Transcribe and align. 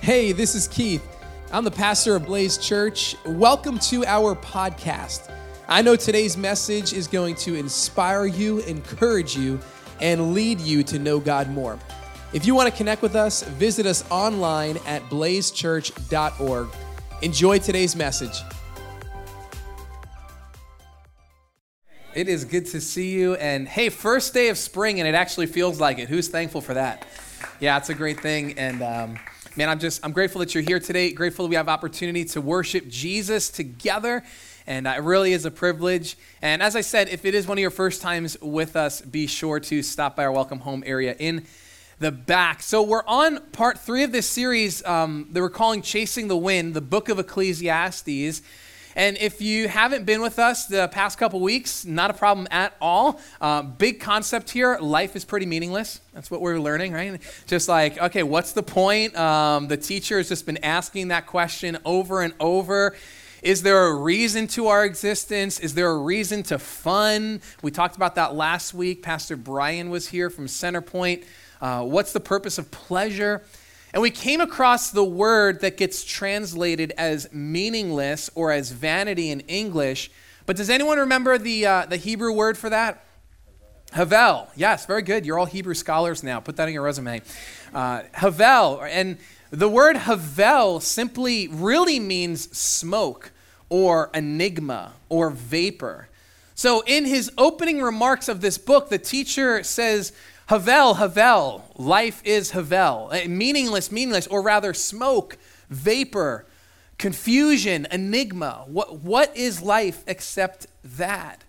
Hey, 0.00 0.32
this 0.32 0.54
is 0.54 0.68
Keith. 0.68 1.06
I'm 1.52 1.64
the 1.64 1.70
pastor 1.70 2.16
of 2.16 2.24
Blaze 2.24 2.56
Church. 2.56 3.14
Welcome 3.26 3.78
to 3.80 4.06
our 4.06 4.34
podcast. 4.36 5.30
I 5.66 5.82
know 5.82 5.96
today's 5.96 6.36
message 6.36 6.94
is 6.94 7.06
going 7.06 7.34
to 7.36 7.56
inspire 7.56 8.24
you, 8.24 8.60
encourage 8.60 9.36
you, 9.36 9.58
and 10.00 10.32
lead 10.32 10.60
you 10.60 10.82
to 10.84 10.98
know 10.98 11.18
God 11.18 11.50
more. 11.50 11.78
If 12.32 12.46
you 12.46 12.54
want 12.54 12.70
to 12.70 12.76
connect 12.76 13.02
with 13.02 13.16
us, 13.16 13.42
visit 13.42 13.84
us 13.84 14.08
online 14.10 14.78
at 14.86 15.02
blazechurch.org. 15.10 16.68
Enjoy 17.20 17.58
today's 17.58 17.96
message. 17.96 18.40
It 22.14 22.28
is 22.28 22.44
good 22.44 22.66
to 22.66 22.80
see 22.80 23.10
you. 23.10 23.34
And 23.34 23.68
hey, 23.68 23.90
first 23.90 24.32
day 24.32 24.48
of 24.48 24.56
spring, 24.56 25.00
and 25.00 25.08
it 25.08 25.14
actually 25.14 25.46
feels 25.46 25.80
like 25.80 25.98
it. 25.98 26.08
Who's 26.08 26.28
thankful 26.28 26.60
for 26.60 26.74
that? 26.74 27.04
Yeah, 27.60 27.76
it's 27.76 27.90
a 27.90 27.94
great 27.94 28.20
thing. 28.20 28.58
And 28.58 28.82
um, 28.82 29.18
man, 29.56 29.68
I'm 29.68 29.78
just 29.78 30.04
I'm 30.04 30.12
grateful 30.12 30.40
that 30.40 30.54
you're 30.54 30.64
here 30.64 30.80
today. 30.80 31.12
Grateful 31.12 31.44
that 31.44 31.50
we 31.50 31.56
have 31.56 31.68
opportunity 31.68 32.24
to 32.26 32.40
worship 32.40 32.88
Jesus 32.88 33.48
together. 33.50 34.22
And 34.66 34.86
uh, 34.86 34.94
it 34.96 35.02
really 35.02 35.32
is 35.32 35.44
a 35.46 35.50
privilege. 35.50 36.16
And 36.42 36.62
as 36.62 36.76
I 36.76 36.82
said, 36.82 37.08
if 37.08 37.24
it 37.24 37.34
is 37.34 37.46
one 37.46 37.56
of 37.56 37.62
your 37.62 37.70
first 37.70 38.02
times 38.02 38.36
with 38.40 38.76
us, 38.76 39.00
be 39.00 39.26
sure 39.26 39.60
to 39.60 39.82
stop 39.82 40.16
by 40.16 40.24
our 40.24 40.32
welcome 40.32 40.60
home 40.60 40.82
area 40.86 41.16
in 41.18 41.46
the 41.98 42.12
back. 42.12 42.62
So 42.62 42.82
we're 42.82 43.06
on 43.06 43.40
part 43.50 43.78
three 43.78 44.02
of 44.02 44.12
this 44.12 44.28
series 44.28 44.84
um, 44.84 45.28
that 45.32 45.40
we're 45.40 45.48
calling 45.50 45.82
Chasing 45.82 46.28
the 46.28 46.36
Wind, 46.36 46.74
the 46.74 46.80
book 46.80 47.08
of 47.08 47.18
Ecclesiastes. 47.18 48.42
And 48.98 49.16
if 49.18 49.40
you 49.40 49.68
haven't 49.68 50.06
been 50.06 50.20
with 50.20 50.40
us 50.40 50.66
the 50.66 50.88
past 50.88 51.18
couple 51.18 51.38
weeks, 51.38 51.84
not 51.84 52.10
a 52.10 52.14
problem 52.14 52.48
at 52.50 52.74
all. 52.80 53.20
Uh, 53.40 53.62
big 53.62 54.00
concept 54.00 54.50
here 54.50 54.76
life 54.80 55.14
is 55.14 55.24
pretty 55.24 55.46
meaningless. 55.46 56.00
That's 56.12 56.32
what 56.32 56.40
we're 56.40 56.58
learning, 56.58 56.92
right? 56.92 57.20
Just 57.46 57.68
like, 57.68 57.96
okay, 57.96 58.24
what's 58.24 58.50
the 58.50 58.62
point? 58.64 59.16
Um, 59.16 59.68
the 59.68 59.76
teacher 59.76 60.16
has 60.16 60.28
just 60.28 60.46
been 60.46 60.56
asking 60.64 61.08
that 61.08 61.28
question 61.28 61.78
over 61.84 62.22
and 62.22 62.34
over. 62.40 62.96
Is 63.40 63.62
there 63.62 63.86
a 63.86 63.94
reason 63.94 64.48
to 64.48 64.66
our 64.66 64.84
existence? 64.84 65.60
Is 65.60 65.74
there 65.74 65.90
a 65.90 65.98
reason 65.98 66.42
to 66.44 66.58
fun? 66.58 67.40
We 67.62 67.70
talked 67.70 67.94
about 67.94 68.16
that 68.16 68.34
last 68.34 68.74
week. 68.74 69.04
Pastor 69.04 69.36
Brian 69.36 69.90
was 69.90 70.08
here 70.08 70.28
from 70.28 70.46
Centerpoint. 70.46 71.24
Uh, 71.60 71.84
what's 71.84 72.12
the 72.12 72.18
purpose 72.18 72.58
of 72.58 72.72
pleasure? 72.72 73.44
And 73.92 74.02
we 74.02 74.10
came 74.10 74.40
across 74.40 74.90
the 74.90 75.04
word 75.04 75.60
that 75.60 75.76
gets 75.76 76.04
translated 76.04 76.92
as 76.98 77.32
meaningless 77.32 78.30
or 78.34 78.52
as 78.52 78.70
vanity 78.70 79.30
in 79.30 79.40
English. 79.40 80.10
But 80.46 80.56
does 80.56 80.70
anyone 80.70 80.98
remember 80.98 81.38
the, 81.38 81.66
uh, 81.66 81.86
the 81.86 81.96
Hebrew 81.96 82.32
word 82.32 82.58
for 82.58 82.70
that? 82.70 83.04
Havel. 83.92 84.48
Yes, 84.54 84.84
very 84.84 85.02
good. 85.02 85.24
You're 85.24 85.38
all 85.38 85.46
Hebrew 85.46 85.74
scholars 85.74 86.22
now. 86.22 86.40
Put 86.40 86.56
that 86.56 86.68
in 86.68 86.74
your 86.74 86.82
resume. 86.82 87.22
Uh, 87.72 88.02
Havel. 88.12 88.82
And 88.82 89.16
the 89.50 89.68
word 89.68 89.96
Havel 89.96 90.80
simply 90.80 91.48
really 91.48 91.98
means 91.98 92.54
smoke 92.56 93.30
or 93.70 94.10
enigma 94.12 94.92
or 95.08 95.30
vapor. 95.30 96.08
So 96.54 96.82
in 96.86 97.06
his 97.06 97.30
opening 97.38 97.80
remarks 97.80 98.28
of 98.28 98.40
this 98.40 98.58
book, 98.58 98.90
the 98.90 98.98
teacher 98.98 99.62
says, 99.62 100.12
Havel, 100.48 100.94
Havel, 100.94 101.62
life 101.76 102.22
is 102.24 102.52
Havel. 102.52 103.12
Meaningless, 103.26 103.92
meaningless, 103.92 104.26
or 104.28 104.40
rather 104.40 104.72
smoke, 104.72 105.36
vapor, 105.68 106.46
confusion, 106.96 107.86
enigma. 107.92 108.64
What, 108.66 109.00
what 109.00 109.36
is 109.36 109.60
life 109.60 110.02
except 110.06 110.66
that? 110.82 111.44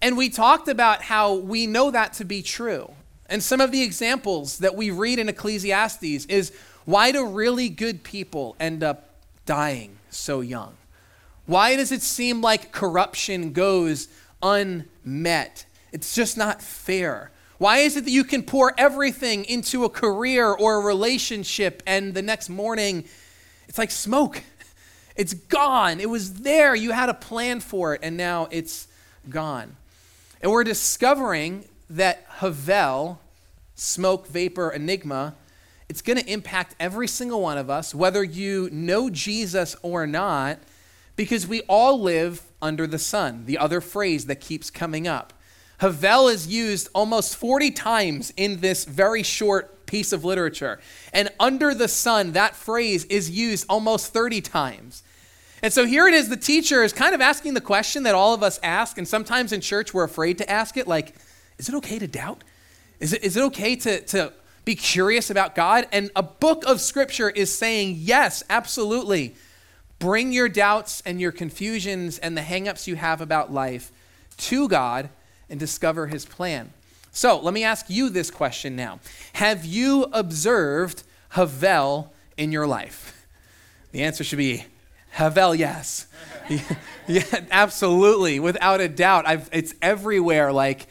And 0.00 0.16
we 0.16 0.28
talked 0.28 0.68
about 0.68 1.02
how 1.02 1.34
we 1.34 1.66
know 1.66 1.90
that 1.90 2.12
to 2.14 2.24
be 2.24 2.40
true. 2.40 2.92
And 3.28 3.42
some 3.42 3.60
of 3.60 3.72
the 3.72 3.82
examples 3.82 4.58
that 4.58 4.76
we 4.76 4.92
read 4.92 5.18
in 5.18 5.28
Ecclesiastes 5.28 6.26
is 6.26 6.52
why 6.84 7.10
do 7.10 7.26
really 7.26 7.68
good 7.68 8.04
people 8.04 8.54
end 8.60 8.84
up 8.84 9.10
dying 9.44 9.98
so 10.08 10.40
young? 10.40 10.76
Why 11.46 11.74
does 11.74 11.90
it 11.90 12.02
seem 12.02 12.42
like 12.42 12.70
corruption 12.70 13.52
goes 13.52 14.06
unmet? 14.40 15.66
It's 15.90 16.14
just 16.14 16.36
not 16.36 16.62
fair. 16.62 17.32
Why 17.58 17.78
is 17.78 17.96
it 17.96 18.04
that 18.04 18.10
you 18.10 18.24
can 18.24 18.42
pour 18.42 18.74
everything 18.76 19.44
into 19.44 19.84
a 19.84 19.88
career 19.88 20.52
or 20.52 20.76
a 20.76 20.80
relationship 20.80 21.82
and 21.86 22.12
the 22.14 22.22
next 22.22 22.48
morning 22.48 23.04
it's 23.68 23.78
like 23.78 23.90
smoke? 23.90 24.42
It's 25.16 25.32
gone. 25.32 25.98
It 25.98 26.10
was 26.10 26.40
there. 26.40 26.74
You 26.74 26.90
had 26.90 27.08
a 27.08 27.14
plan 27.14 27.60
for 27.60 27.94
it 27.94 28.00
and 28.02 28.18
now 28.18 28.48
it's 28.50 28.86
gone. 29.30 29.76
And 30.42 30.52
we're 30.52 30.62
discovering 30.62 31.64
that 31.88 32.26
Havel, 32.40 33.18
smoke, 33.74 34.26
vapor, 34.26 34.68
enigma, 34.68 35.34
it's 35.88 36.02
going 36.02 36.18
to 36.18 36.30
impact 36.30 36.74
every 36.78 37.08
single 37.08 37.40
one 37.40 37.58
of 37.58 37.70
us, 37.70 37.94
whether 37.94 38.22
you 38.22 38.68
know 38.72 39.08
Jesus 39.08 39.76
or 39.82 40.06
not, 40.06 40.58
because 41.14 41.46
we 41.46 41.62
all 41.62 42.00
live 42.00 42.42
under 42.60 42.86
the 42.86 42.98
sun, 42.98 43.46
the 43.46 43.56
other 43.56 43.80
phrase 43.80 44.26
that 44.26 44.40
keeps 44.40 44.68
coming 44.68 45.08
up. 45.08 45.32
Havel 45.78 46.28
is 46.28 46.46
used 46.46 46.88
almost 46.94 47.36
40 47.36 47.70
times 47.72 48.32
in 48.36 48.60
this 48.60 48.84
very 48.84 49.22
short 49.22 49.86
piece 49.86 50.12
of 50.12 50.24
literature. 50.24 50.80
And 51.12 51.30
under 51.38 51.74
the 51.74 51.88
sun, 51.88 52.32
that 52.32 52.56
phrase 52.56 53.04
is 53.04 53.30
used 53.30 53.66
almost 53.68 54.12
30 54.12 54.40
times. 54.40 55.02
And 55.62 55.72
so 55.72 55.86
here 55.86 56.06
it 56.06 56.14
is 56.14 56.28
the 56.28 56.36
teacher 56.36 56.82
is 56.82 56.92
kind 56.92 57.14
of 57.14 57.20
asking 57.20 57.54
the 57.54 57.60
question 57.60 58.02
that 58.04 58.14
all 58.14 58.34
of 58.34 58.42
us 58.42 58.58
ask, 58.62 58.98
and 58.98 59.06
sometimes 59.06 59.52
in 59.52 59.60
church 59.60 59.94
we're 59.94 60.04
afraid 60.04 60.38
to 60.38 60.50
ask 60.50 60.76
it 60.76 60.86
like, 60.86 61.14
is 61.58 61.68
it 61.68 61.74
okay 61.76 61.98
to 61.98 62.06
doubt? 62.06 62.44
Is 63.00 63.12
it, 63.12 63.22
is 63.22 63.36
it 63.36 63.42
okay 63.44 63.76
to, 63.76 64.00
to 64.00 64.32
be 64.64 64.74
curious 64.74 65.30
about 65.30 65.54
God? 65.54 65.86
And 65.92 66.10
a 66.16 66.22
book 66.22 66.64
of 66.66 66.80
scripture 66.80 67.30
is 67.30 67.56
saying, 67.56 67.96
yes, 67.98 68.42
absolutely. 68.50 69.34
Bring 69.98 70.32
your 70.32 70.48
doubts 70.48 71.02
and 71.06 71.20
your 71.20 71.32
confusions 71.32 72.18
and 72.18 72.36
the 72.36 72.42
hangups 72.42 72.86
you 72.86 72.96
have 72.96 73.20
about 73.20 73.52
life 73.52 73.90
to 74.38 74.68
God 74.68 75.08
and 75.48 75.58
discover 75.58 76.06
his 76.06 76.24
plan. 76.24 76.72
So 77.12 77.40
let 77.40 77.54
me 77.54 77.64
ask 77.64 77.86
you 77.88 78.10
this 78.10 78.30
question 78.30 78.76
now 78.76 79.00
Have 79.34 79.64
you 79.64 80.06
observed 80.12 81.02
Havel 81.30 82.12
in 82.36 82.52
your 82.52 82.66
life? 82.66 83.26
The 83.92 84.02
answer 84.02 84.24
should 84.24 84.38
be 84.38 84.64
Havel, 85.10 85.54
yes. 85.54 86.06
yeah, 87.08 87.22
absolutely, 87.50 88.38
without 88.38 88.82
a 88.82 88.88
doubt. 88.88 89.26
I've, 89.26 89.48
it's 89.50 89.74
everywhere. 89.80 90.52
Like 90.52 90.88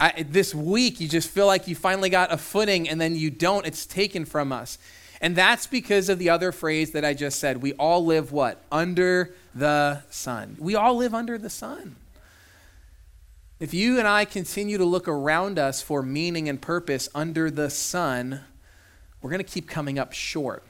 I, 0.00 0.24
this 0.28 0.54
week, 0.54 0.98
you 0.98 1.08
just 1.08 1.28
feel 1.28 1.46
like 1.46 1.68
you 1.68 1.74
finally 1.74 2.08
got 2.08 2.32
a 2.32 2.38
footing, 2.38 2.88
and 2.88 2.98
then 2.98 3.16
you 3.16 3.30
don't. 3.30 3.66
It's 3.66 3.84
taken 3.84 4.24
from 4.24 4.52
us. 4.52 4.78
And 5.20 5.36
that's 5.36 5.66
because 5.66 6.08
of 6.08 6.18
the 6.18 6.30
other 6.30 6.52
phrase 6.52 6.92
that 6.92 7.04
I 7.04 7.14
just 7.14 7.38
said. 7.38 7.62
We 7.62 7.72
all 7.74 8.04
live 8.04 8.32
what? 8.32 8.62
Under 8.72 9.34
the 9.54 10.02
sun. 10.10 10.56
We 10.58 10.74
all 10.74 10.96
live 10.96 11.14
under 11.14 11.38
the 11.38 11.50
sun. 11.50 11.96
If 13.58 13.72
you 13.72 13.98
and 13.98 14.06
I 14.06 14.26
continue 14.26 14.76
to 14.76 14.84
look 14.84 15.08
around 15.08 15.58
us 15.58 15.80
for 15.80 16.02
meaning 16.02 16.46
and 16.46 16.60
purpose 16.60 17.08
under 17.14 17.50
the 17.50 17.70
sun, 17.70 18.40
we're 19.22 19.30
going 19.30 19.42
to 19.42 19.50
keep 19.50 19.66
coming 19.66 19.98
up 19.98 20.12
short. 20.12 20.62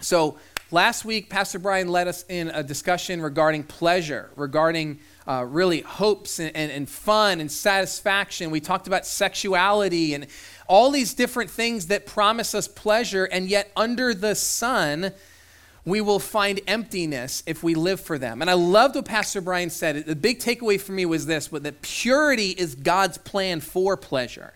So, 0.00 0.38
last 0.70 1.04
week, 1.04 1.28
Pastor 1.28 1.58
Brian 1.58 1.88
led 1.88 2.08
us 2.08 2.24
in 2.30 2.48
a 2.48 2.62
discussion 2.62 3.20
regarding 3.20 3.64
pleasure, 3.64 4.30
regarding 4.34 5.00
uh, 5.28 5.44
really 5.46 5.82
hopes 5.82 6.38
and, 6.38 6.56
and, 6.56 6.72
and 6.72 6.88
fun 6.88 7.38
and 7.38 7.52
satisfaction. 7.52 8.50
We 8.50 8.60
talked 8.60 8.86
about 8.86 9.04
sexuality 9.04 10.14
and 10.14 10.26
all 10.68 10.90
these 10.90 11.12
different 11.12 11.50
things 11.50 11.88
that 11.88 12.06
promise 12.06 12.54
us 12.54 12.66
pleasure, 12.66 13.26
and 13.26 13.46
yet 13.46 13.70
under 13.76 14.14
the 14.14 14.34
sun, 14.34 15.12
we 15.86 16.00
will 16.00 16.18
find 16.18 16.60
emptiness 16.66 17.44
if 17.46 17.62
we 17.62 17.76
live 17.76 18.00
for 18.00 18.18
them. 18.18 18.42
And 18.42 18.50
I 18.50 18.54
loved 18.54 18.96
what 18.96 19.04
Pastor 19.04 19.40
Brian 19.40 19.70
said. 19.70 20.04
The 20.04 20.16
big 20.16 20.40
takeaway 20.40 20.80
for 20.80 20.90
me 20.90 21.06
was 21.06 21.26
this, 21.26 21.46
that 21.46 21.80
purity 21.80 22.50
is 22.50 22.74
God's 22.74 23.18
plan 23.18 23.60
for 23.60 23.96
pleasure. 23.96 24.52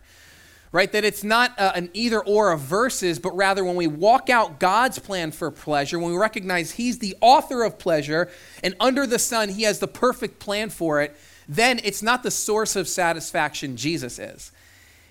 Right? 0.73 0.91
That 0.91 1.05
it's 1.05 1.25
not 1.25 1.59
uh, 1.59 1.73
an 1.75 1.91
either 1.95 2.21
or 2.21 2.53
of 2.53 2.61
verses, 2.61 3.19
but 3.21 3.35
rather 3.37 3.65
when 3.65 3.77
we 3.77 3.87
walk 3.87 4.29
out 4.29 4.59
God's 4.59 4.99
plan 4.99 5.31
for 5.31 5.51
pleasure, 5.51 5.99
when 5.99 6.13
we 6.13 6.19
recognize 6.19 6.73
He's 6.73 6.99
the 6.99 7.17
author 7.21 7.63
of 7.63 7.79
pleasure, 7.79 8.29
and 8.63 8.75
under 8.79 9.07
the 9.07 9.19
sun, 9.19 9.51
He 9.51 9.63
has 9.63 9.79
the 9.79 9.89
perfect 9.89 10.41
plan 10.41 10.69
for 10.69 11.01
it, 11.01 11.17
then 11.49 11.81
it's 11.83 12.03
not 12.03 12.23
the 12.23 12.31
source 12.31 12.77
of 12.77 12.87
satisfaction, 12.87 13.77
Jesus 13.77 14.19
is. 14.19 14.53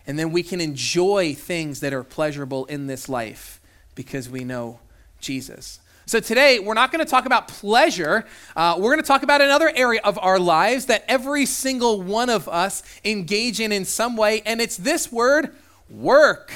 And 0.08 0.18
then 0.18 0.32
we 0.32 0.44
can 0.44 0.62
enjoy 0.62 1.34
things 1.34 1.82
that 1.82 1.94
are 1.94 2.04
pleasurable 2.04 2.66
in 2.66 2.88
this 2.88 3.10
life 3.10 3.60
because 3.96 4.30
we 4.30 4.46
know 4.46 4.80
Jesus. 5.20 5.80
So 6.10 6.20
today, 6.20 6.58
we're 6.58 6.74
not 6.74 6.92
going 6.92 7.06
to 7.06 7.10
talk 7.10 7.28
about 7.28 7.48
pleasure. 7.48 8.26
Uh, 8.56 8.74
we're 8.80 8.90
going 8.90 9.00
to 9.00 9.08
talk 9.08 9.22
about 9.22 9.42
another 9.42 9.72
area 9.76 10.02
of 10.04 10.18
our 10.18 10.40
lives 10.40 10.88
that 10.88 11.06
every 11.08 11.46
single 11.46 12.02
one 12.02 12.32
of 12.32 12.50
us 12.50 12.82
engage 13.06 13.60
in 13.60 13.72
in 13.72 13.86
some 13.86 14.18
way, 14.18 14.42
and 14.44 14.60
it's 14.60 14.76
this 14.76 15.12
word 15.12 15.54
work. 15.88 16.52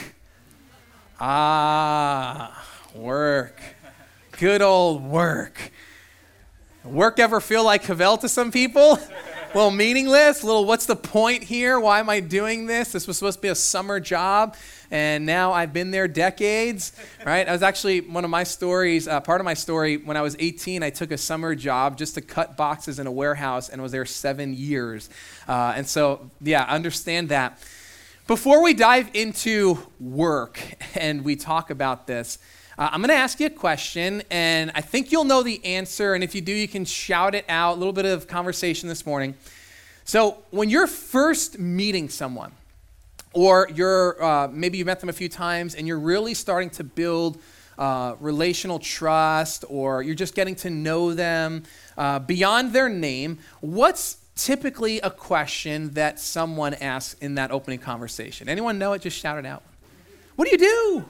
Ah, 1.19 2.65
work. 2.95 3.61
Good 4.39 4.63
old 4.63 5.03
work. 5.03 5.71
Work 6.83 7.19
ever 7.19 7.39
feel 7.39 7.63
like 7.63 7.83
Havel 7.83 8.17
to 8.17 8.29
some 8.29 8.51
people? 8.51 8.97
Little 9.53 9.71
meaningless, 9.71 10.43
little 10.43 10.65
what's 10.65 10.87
the 10.87 10.95
point 10.95 11.43
here? 11.43 11.79
Why 11.79 11.99
am 11.99 12.09
I 12.09 12.19
doing 12.19 12.65
this? 12.65 12.91
This 12.91 13.05
was 13.05 13.17
supposed 13.17 13.37
to 13.37 13.41
be 13.43 13.49
a 13.49 13.55
summer 13.55 13.99
job, 13.99 14.55
and 14.89 15.27
now 15.27 15.53
I've 15.53 15.71
been 15.71 15.91
there 15.91 16.07
decades, 16.07 16.91
right? 17.25 17.47
I 17.47 17.51
was 17.51 17.61
actually 17.61 18.01
one 18.01 18.23
of 18.23 18.31
my 18.31 18.43
stories, 18.43 19.07
uh, 19.07 19.19
part 19.21 19.41
of 19.41 19.45
my 19.45 19.53
story, 19.53 19.97
when 19.97 20.17
I 20.17 20.21
was 20.21 20.35
18, 20.39 20.81
I 20.81 20.89
took 20.89 21.11
a 21.11 21.17
summer 21.17 21.53
job 21.53 21.97
just 21.97 22.15
to 22.15 22.21
cut 22.21 22.57
boxes 22.57 22.97
in 22.97 23.05
a 23.05 23.11
warehouse 23.11 23.69
and 23.69 23.81
was 23.81 23.91
there 23.91 24.05
seven 24.05 24.55
years. 24.55 25.09
Uh, 25.47 25.73
and 25.75 25.87
so, 25.87 26.31
yeah, 26.41 26.63
understand 26.63 27.29
that. 27.29 27.59
Before 28.25 28.63
we 28.63 28.73
dive 28.73 29.11
into 29.13 29.77
work 29.99 30.59
and 30.95 31.23
we 31.23 31.35
talk 31.35 31.69
about 31.69 32.07
this, 32.07 32.39
uh, 32.77 32.89
I'm 32.91 33.01
going 33.01 33.09
to 33.09 33.15
ask 33.15 33.39
you 33.39 33.47
a 33.47 33.51
question, 33.51 34.23
and 34.31 34.71
I 34.73 34.81
think 34.81 35.11
you'll 35.11 35.25
know 35.25 35.43
the 35.43 35.63
answer. 35.63 36.15
And 36.15 36.23
if 36.23 36.33
you 36.33 36.41
do, 36.41 36.51
you 36.51 36.67
can 36.67 36.85
shout 36.85 37.35
it 37.35 37.45
out. 37.47 37.75
A 37.75 37.77
little 37.77 37.93
bit 37.93 38.05
of 38.05 38.27
conversation 38.27 38.89
this 38.89 39.05
morning. 39.05 39.35
So, 40.05 40.37
when 40.49 40.69
you're 40.69 40.87
first 40.87 41.59
meeting 41.59 42.09
someone, 42.09 42.51
or 43.31 43.69
you're 43.73 44.21
uh, 44.23 44.47
maybe 44.51 44.79
you 44.79 44.85
met 44.85 44.99
them 44.99 45.09
a 45.09 45.13
few 45.13 45.29
times, 45.29 45.75
and 45.75 45.87
you're 45.87 45.99
really 45.99 46.33
starting 46.33 46.71
to 46.71 46.83
build 46.83 47.37
uh, 47.77 48.15
relational 48.19 48.79
trust, 48.79 49.65
or 49.69 50.01
you're 50.01 50.15
just 50.15 50.33
getting 50.33 50.55
to 50.55 50.69
know 50.71 51.13
them 51.13 51.63
uh, 51.95 52.19
beyond 52.19 52.73
their 52.73 52.89
name, 52.89 53.37
what's 53.61 54.17
typically 54.35 54.99
a 55.01 55.11
question 55.11 55.91
that 55.93 56.19
someone 56.19 56.73
asks 56.75 57.19
in 57.21 57.35
that 57.35 57.51
opening 57.51 57.79
conversation? 57.79 58.49
Anyone 58.49 58.79
know 58.79 58.93
it? 58.93 59.01
Just 59.03 59.17
shout 59.17 59.37
it 59.37 59.45
out. 59.45 59.61
What 60.35 60.45
do 60.45 60.51
you 60.51 60.57
do? 60.57 61.05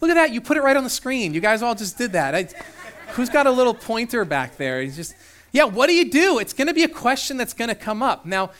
Look 0.00 0.10
at 0.10 0.14
that. 0.14 0.32
You 0.32 0.40
put 0.40 0.56
it 0.56 0.62
right 0.62 0.76
on 0.76 0.84
the 0.84 0.90
screen. 0.90 1.34
You 1.34 1.40
guys 1.40 1.62
all 1.62 1.74
just 1.74 1.98
did 1.98 2.12
that. 2.12 2.34
I, 2.34 2.48
who's 3.12 3.28
got 3.28 3.46
a 3.46 3.50
little 3.50 3.74
pointer 3.74 4.24
back 4.24 4.56
there? 4.56 4.80
He's 4.80 4.96
just, 4.96 5.14
yeah, 5.52 5.64
what 5.64 5.88
do 5.88 5.94
you 5.94 6.10
do? 6.10 6.38
It's 6.38 6.52
going 6.52 6.68
to 6.68 6.74
be 6.74 6.84
a 6.84 6.88
question 6.88 7.36
that's 7.36 7.54
going 7.54 7.68
to 7.68 7.74
come 7.74 8.02
up. 8.02 8.24
Now, 8.24 8.50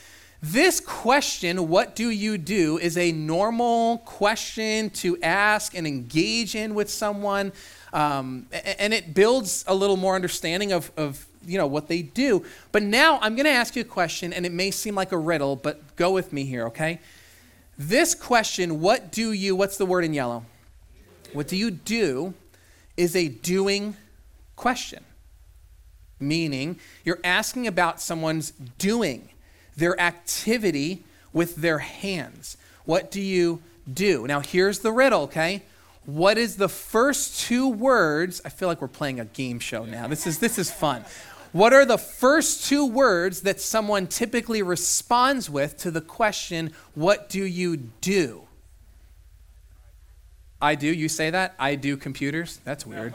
this 0.40 0.78
question, 0.78 1.68
what 1.68 1.96
do 1.96 2.10
you 2.10 2.38
do, 2.38 2.78
is 2.78 2.96
a 2.96 3.10
normal 3.10 3.98
question 3.98 4.90
to 4.90 5.20
ask 5.20 5.76
and 5.76 5.86
engage 5.86 6.54
in 6.54 6.74
with 6.74 6.88
someone. 6.88 7.52
Um, 7.92 8.46
and 8.52 8.94
it 8.94 9.14
builds 9.14 9.64
a 9.66 9.74
little 9.74 9.96
more 9.96 10.14
understanding 10.14 10.72
of, 10.72 10.92
of 10.96 11.26
you 11.44 11.58
know 11.58 11.66
what 11.66 11.88
they 11.88 12.02
do. 12.02 12.44
But 12.70 12.82
now 12.82 13.18
I'm 13.20 13.34
going 13.34 13.46
to 13.46 13.50
ask 13.50 13.74
you 13.74 13.82
a 13.82 13.84
question, 13.84 14.32
and 14.32 14.46
it 14.46 14.52
may 14.52 14.70
seem 14.70 14.94
like 14.94 15.12
a 15.12 15.18
riddle, 15.18 15.56
but 15.56 15.96
go 15.96 16.12
with 16.12 16.32
me 16.32 16.44
here, 16.44 16.66
okay? 16.66 17.00
This 17.76 18.14
question, 18.14 18.80
what 18.80 19.10
do 19.10 19.32
you, 19.32 19.56
what's 19.56 19.76
the 19.76 19.86
word 19.86 20.04
in 20.04 20.14
yellow? 20.14 20.44
What 21.32 21.48
do 21.48 21.56
you 21.56 21.70
do 21.70 22.34
is 22.96 23.14
a 23.14 23.28
doing 23.28 23.96
question, 24.56 25.04
meaning 26.18 26.78
you're 27.04 27.20
asking 27.22 27.66
about 27.66 28.00
someone's 28.00 28.50
doing, 28.78 29.28
their 29.76 29.98
activity 30.00 31.04
with 31.32 31.56
their 31.56 31.78
hands. 31.78 32.56
What 32.84 33.10
do 33.10 33.20
you 33.20 33.62
do? 33.92 34.26
Now, 34.26 34.40
here's 34.40 34.80
the 34.80 34.90
riddle, 34.90 35.22
okay? 35.22 35.62
What 36.04 36.38
is 36.38 36.56
the 36.56 36.68
first 36.68 37.40
two 37.40 37.68
words? 37.68 38.40
I 38.44 38.48
feel 38.48 38.66
like 38.66 38.80
we're 38.80 38.88
playing 38.88 39.20
a 39.20 39.26
game 39.26 39.60
show 39.60 39.84
now. 39.84 40.08
This 40.08 40.26
is, 40.26 40.38
this 40.38 40.58
is 40.58 40.70
fun. 40.70 41.04
What 41.52 41.72
are 41.72 41.84
the 41.84 41.98
first 41.98 42.66
two 42.66 42.86
words 42.86 43.42
that 43.42 43.60
someone 43.60 44.06
typically 44.06 44.62
responds 44.62 45.48
with 45.48 45.76
to 45.78 45.90
the 45.90 46.00
question, 46.00 46.72
What 46.94 47.28
do 47.28 47.44
you 47.44 47.76
do? 47.76 48.47
I 50.60 50.74
do. 50.74 50.86
You 50.86 51.08
say 51.08 51.30
that? 51.30 51.54
I 51.58 51.74
do 51.76 51.96
computers. 51.96 52.60
That's 52.64 52.84
weird. 52.84 53.14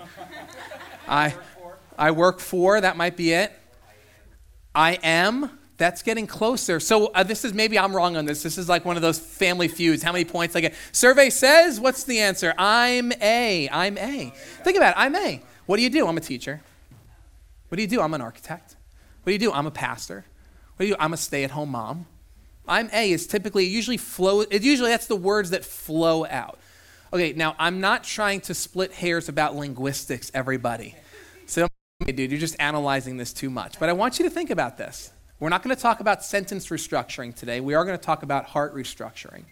I, 1.07 1.35
I 1.97 2.11
work 2.11 2.39
for. 2.39 2.79
That 2.79 2.95
might 2.95 3.17
be 3.17 3.33
it. 3.33 3.51
I 4.73 4.93
am. 5.03 5.59
That's 5.77 6.03
getting 6.03 6.27
closer. 6.27 6.79
So 6.79 7.07
uh, 7.07 7.23
this 7.23 7.43
is 7.43 7.53
maybe 7.53 7.77
I'm 7.77 7.95
wrong 7.95 8.15
on 8.15 8.25
this. 8.25 8.43
This 8.43 8.57
is 8.57 8.69
like 8.69 8.85
one 8.85 8.95
of 8.95 9.01
those 9.01 9.19
family 9.19 9.67
feuds. 9.67 10.03
How 10.03 10.11
many 10.11 10.23
points 10.23 10.55
I 10.55 10.61
get? 10.61 10.75
Survey 10.91 11.29
says. 11.29 11.79
What's 11.79 12.03
the 12.05 12.19
answer? 12.19 12.53
I'm 12.57 13.11
A. 13.21 13.67
I'm 13.69 13.97
A. 13.97 14.31
Think 14.63 14.77
about 14.77 14.91
it. 14.91 14.99
I'm 14.99 15.15
A. 15.15 15.41
What 15.65 15.77
do 15.77 15.83
you 15.83 15.89
do? 15.89 16.07
I'm 16.07 16.17
a 16.17 16.21
teacher. 16.21 16.61
What 17.67 17.77
do 17.77 17.81
you 17.81 17.87
do? 17.87 18.01
I'm 18.01 18.13
an 18.13 18.21
architect. 18.21 18.75
What 19.23 19.31
do 19.31 19.33
you 19.33 19.39
do? 19.39 19.51
I'm 19.51 19.65
a 19.65 19.71
pastor. 19.71 20.25
What 20.75 20.83
do 20.83 20.85
you 20.85 20.93
do? 20.93 20.97
I'm 20.99 21.13
a 21.13 21.17
stay-at-home 21.17 21.69
mom. 21.69 22.05
I'm 22.67 22.89
A 22.93 23.11
is 23.11 23.27
typically 23.27 23.65
usually 23.65 23.97
flow. 23.97 24.41
It 24.41 24.63
usually 24.63 24.91
that's 24.91 25.07
the 25.07 25.15
words 25.15 25.49
that 25.49 25.65
flow 25.65 26.25
out. 26.25 26.59
Okay, 27.13 27.31
now 27.33 27.55
I'm 27.59 27.79
not 27.79 28.03
trying 28.03 28.41
to 28.41 28.55
split 28.55 28.91
hairs 28.91 29.29
about 29.29 29.55
linguistics, 29.55 30.31
everybody. 30.33 30.95
So, 31.45 31.67
dude, 32.03 32.31
you're 32.31 32.39
just 32.39 32.55
analyzing 32.59 33.17
this 33.17 33.31
too 33.31 33.51
much. 33.51 33.79
But 33.79 33.89
I 33.89 33.93
want 33.93 34.17
you 34.17 34.25
to 34.25 34.31
think 34.31 34.49
about 34.49 34.79
this. 34.79 35.11
We're 35.39 35.49
not 35.49 35.61
going 35.61 35.75
to 35.75 35.81
talk 35.81 35.99
about 35.99 36.25
sentence 36.25 36.69
restructuring 36.69 37.35
today. 37.35 37.59
We 37.59 37.75
are 37.75 37.85
going 37.85 37.95
to 37.95 38.03
talk 38.03 38.23
about 38.23 38.45
heart 38.45 38.73
restructuring. 38.73 39.43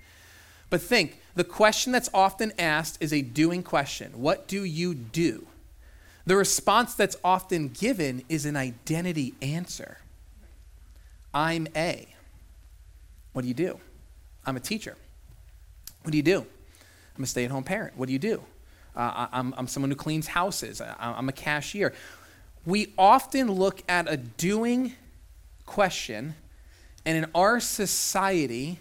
But 0.71 0.81
think 0.81 1.19
the 1.35 1.43
question 1.43 1.91
that's 1.91 2.09
often 2.15 2.51
asked 2.57 2.97
is 2.99 3.13
a 3.13 3.21
doing 3.21 3.61
question 3.61 4.13
What 4.15 4.47
do 4.47 4.63
you 4.63 4.95
do? 4.95 5.45
The 6.25 6.37
response 6.37 6.95
that's 6.95 7.17
often 7.23 7.67
given 7.67 8.23
is 8.27 8.47
an 8.47 8.55
identity 8.55 9.35
answer 9.39 9.99
I'm 11.31 11.67
A. 11.75 12.07
What 13.33 13.43
do 13.43 13.47
you 13.47 13.53
do? 13.53 13.79
I'm 14.47 14.55
a 14.55 14.59
teacher. 14.59 14.97
What 16.01 16.09
do 16.09 16.17
you 16.17 16.23
do? 16.23 16.47
I'm 17.21 17.25
a 17.25 17.27
stay 17.27 17.45
at 17.45 17.51
home 17.51 17.63
parent. 17.63 17.95
What 17.97 18.07
do 18.07 18.13
you 18.13 18.19
do? 18.19 18.41
Uh, 18.95 19.27
I'm, 19.31 19.53
I'm 19.55 19.67
someone 19.67 19.91
who 19.91 19.95
cleans 19.95 20.25
houses. 20.25 20.81
I'm 20.81 21.29
a 21.29 21.31
cashier. 21.31 21.93
We 22.65 22.93
often 22.97 23.51
look 23.51 23.83
at 23.87 24.11
a 24.11 24.17
doing 24.17 24.93
question, 25.67 26.33
and 27.05 27.17
in 27.23 27.29
our 27.35 27.59
society, 27.59 28.79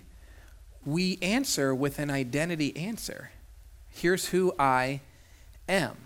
we 0.87 1.19
answer 1.21 1.75
with 1.75 1.99
an 1.99 2.11
identity 2.11 2.75
answer. 2.79 3.31
Here's 3.91 4.29
who 4.29 4.55
I 4.59 5.03
am. 5.69 5.99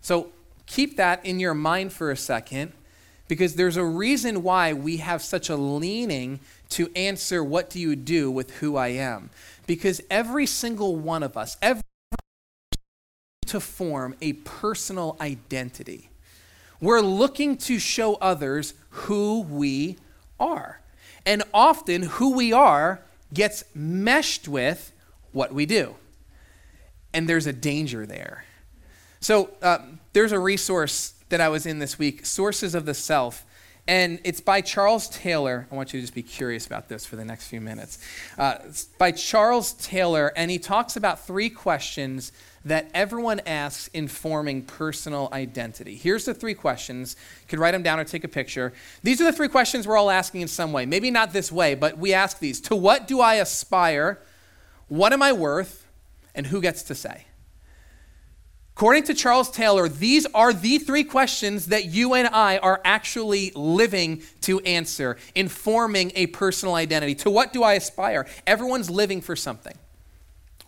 So 0.00 0.32
keep 0.64 0.96
that 0.96 1.26
in 1.26 1.40
your 1.40 1.52
mind 1.52 1.92
for 1.92 2.10
a 2.10 2.16
second 2.16 2.72
because 3.28 3.54
there's 3.54 3.76
a 3.76 3.84
reason 3.84 4.42
why 4.42 4.72
we 4.72 4.98
have 4.98 5.22
such 5.22 5.48
a 5.48 5.56
leaning 5.56 6.40
to 6.70 6.90
answer, 6.94 7.42
What 7.42 7.70
do 7.70 7.80
you 7.80 7.96
do 7.96 8.30
with 8.30 8.56
who 8.56 8.76
I 8.76 8.88
am? 8.88 9.30
Because 9.66 10.00
every 10.10 10.46
single 10.46 10.96
one 10.96 11.22
of 11.22 11.36
us, 11.36 11.56
every 11.62 11.82
to 13.46 13.60
form 13.60 14.16
a 14.20 14.32
personal 14.32 15.16
identity. 15.20 16.08
We're 16.80 17.00
looking 17.00 17.56
to 17.58 17.78
show 17.78 18.16
others 18.16 18.74
who 18.90 19.42
we 19.42 19.96
are. 20.40 20.80
And 21.24 21.42
often, 21.54 22.02
who 22.02 22.34
we 22.34 22.52
are 22.52 23.00
gets 23.32 23.64
meshed 23.74 24.48
with 24.48 24.92
what 25.32 25.54
we 25.54 25.66
do. 25.66 25.94
And 27.12 27.28
there's 27.28 27.46
a 27.46 27.52
danger 27.52 28.06
there. 28.06 28.44
So, 29.20 29.50
uh, 29.62 29.78
there's 30.12 30.32
a 30.32 30.38
resource 30.38 31.13
that 31.28 31.40
I 31.40 31.48
was 31.48 31.66
in 31.66 31.78
this 31.78 31.98
week 31.98 32.26
Sources 32.26 32.74
of 32.74 32.86
the 32.86 32.94
Self. 32.94 33.44
And 33.86 34.18
it's 34.24 34.40
by 34.40 34.62
Charles 34.62 35.08
Taylor. 35.08 35.66
I 35.70 35.74
want 35.74 35.92
you 35.92 36.00
to 36.00 36.02
just 36.02 36.14
be 36.14 36.22
curious 36.22 36.66
about 36.66 36.88
this 36.88 37.04
for 37.04 37.16
the 37.16 37.24
next 37.24 37.48
few 37.48 37.60
minutes. 37.60 37.98
Uh, 38.38 38.56
it's 38.64 38.84
by 38.84 39.12
Charles 39.12 39.74
Taylor, 39.74 40.32
and 40.36 40.50
he 40.50 40.58
talks 40.58 40.96
about 40.96 41.26
three 41.26 41.50
questions 41.50 42.32
that 42.64 42.90
everyone 42.94 43.40
asks 43.40 43.88
in 43.88 44.08
forming 44.08 44.62
personal 44.62 45.28
identity. 45.34 45.96
Here's 45.96 46.24
the 46.24 46.32
three 46.32 46.54
questions. 46.54 47.14
You 47.42 47.48
could 47.48 47.58
write 47.58 47.72
them 47.72 47.82
down 47.82 48.00
or 48.00 48.04
take 48.04 48.24
a 48.24 48.28
picture. 48.28 48.72
These 49.02 49.20
are 49.20 49.24
the 49.24 49.32
three 49.34 49.48
questions 49.48 49.86
we're 49.86 49.98
all 49.98 50.10
asking 50.10 50.40
in 50.40 50.48
some 50.48 50.72
way. 50.72 50.86
Maybe 50.86 51.10
not 51.10 51.34
this 51.34 51.52
way, 51.52 51.74
but 51.74 51.98
we 51.98 52.14
ask 52.14 52.38
these 52.38 52.62
To 52.62 52.76
what 52.76 53.06
do 53.06 53.20
I 53.20 53.34
aspire? 53.34 54.18
What 54.88 55.12
am 55.12 55.22
I 55.22 55.32
worth? 55.32 55.86
And 56.34 56.46
who 56.46 56.62
gets 56.62 56.82
to 56.84 56.94
say? 56.94 57.26
According 58.76 59.04
to 59.04 59.14
Charles 59.14 59.52
Taylor, 59.52 59.88
these 59.88 60.26
are 60.34 60.52
the 60.52 60.78
three 60.78 61.04
questions 61.04 61.66
that 61.66 61.84
you 61.84 62.14
and 62.14 62.26
I 62.26 62.58
are 62.58 62.80
actually 62.84 63.52
living 63.54 64.22
to 64.40 64.58
answer, 64.60 65.16
informing 65.36 66.10
a 66.16 66.26
personal 66.26 66.74
identity. 66.74 67.14
To 67.16 67.30
what 67.30 67.52
do 67.52 67.62
I 67.62 67.74
aspire? 67.74 68.26
Everyone's 68.48 68.90
living 68.90 69.20
for 69.20 69.36
something. 69.36 69.78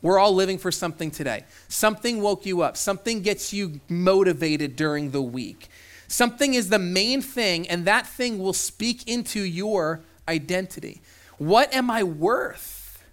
We're 0.02 0.20
all 0.20 0.32
living 0.32 0.58
for 0.58 0.70
something 0.70 1.10
today. 1.10 1.46
Something 1.66 2.22
woke 2.22 2.46
you 2.46 2.62
up, 2.62 2.76
something 2.76 3.22
gets 3.22 3.52
you 3.52 3.80
motivated 3.88 4.76
during 4.76 5.10
the 5.10 5.22
week. 5.22 5.68
Something 6.06 6.54
is 6.54 6.68
the 6.68 6.78
main 6.78 7.20
thing, 7.20 7.68
and 7.68 7.86
that 7.86 8.06
thing 8.06 8.38
will 8.38 8.52
speak 8.52 9.08
into 9.08 9.40
your 9.40 10.02
identity. 10.28 11.02
What 11.38 11.74
am 11.74 11.90
I 11.90 12.04
worth? 12.04 13.04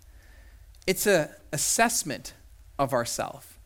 It's 0.85 1.07
an 1.07 1.29
assessment 1.51 2.33
of 2.77 2.93
ourself. 2.93 3.57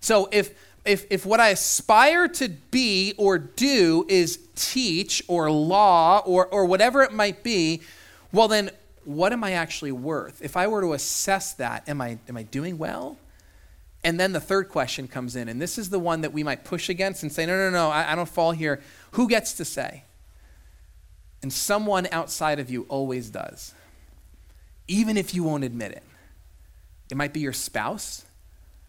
So 0.00 0.28
if 0.30 0.54
if, 0.84 1.06
if 1.10 1.26
what 1.26 1.40
I 1.40 1.50
aspire 1.50 2.28
to 2.28 2.48
be 2.48 3.14
or 3.18 3.38
do 3.38 4.06
is 4.08 4.38
teach 4.54 5.22
or 5.28 5.50
law 5.50 6.22
or, 6.24 6.46
or 6.46 6.64
whatever 6.64 7.02
it 7.02 7.12
might 7.12 7.42
be, 7.42 7.82
well, 8.32 8.48
then 8.48 8.70
what 9.04 9.32
am 9.32 9.42
I 9.44 9.52
actually 9.52 9.92
worth? 9.92 10.42
If 10.42 10.56
I 10.56 10.66
were 10.66 10.80
to 10.82 10.92
assess 10.92 11.54
that, 11.54 11.88
am 11.88 12.00
I, 12.00 12.18
am 12.28 12.36
I 12.36 12.42
doing 12.42 12.78
well? 12.78 13.16
And 14.04 14.18
then 14.18 14.32
the 14.32 14.40
third 14.40 14.68
question 14.68 15.08
comes 15.08 15.34
in, 15.34 15.48
and 15.48 15.60
this 15.60 15.76
is 15.76 15.90
the 15.90 15.98
one 15.98 16.20
that 16.20 16.32
we 16.32 16.42
might 16.42 16.64
push 16.64 16.88
against 16.88 17.22
and 17.22 17.32
say, 17.32 17.46
no, 17.46 17.56
no, 17.56 17.70
no, 17.70 17.88
I, 17.90 18.12
I 18.12 18.14
don't 18.14 18.28
fall 18.28 18.52
here. 18.52 18.80
Who 19.12 19.28
gets 19.28 19.54
to 19.54 19.64
say? 19.64 20.04
And 21.42 21.52
someone 21.52 22.06
outside 22.12 22.58
of 22.58 22.70
you 22.70 22.86
always 22.88 23.30
does, 23.30 23.74
even 24.86 25.16
if 25.16 25.34
you 25.34 25.42
won't 25.42 25.64
admit 25.64 25.92
it. 25.92 26.02
It 27.10 27.16
might 27.16 27.32
be 27.32 27.40
your 27.40 27.52
spouse 27.52 28.24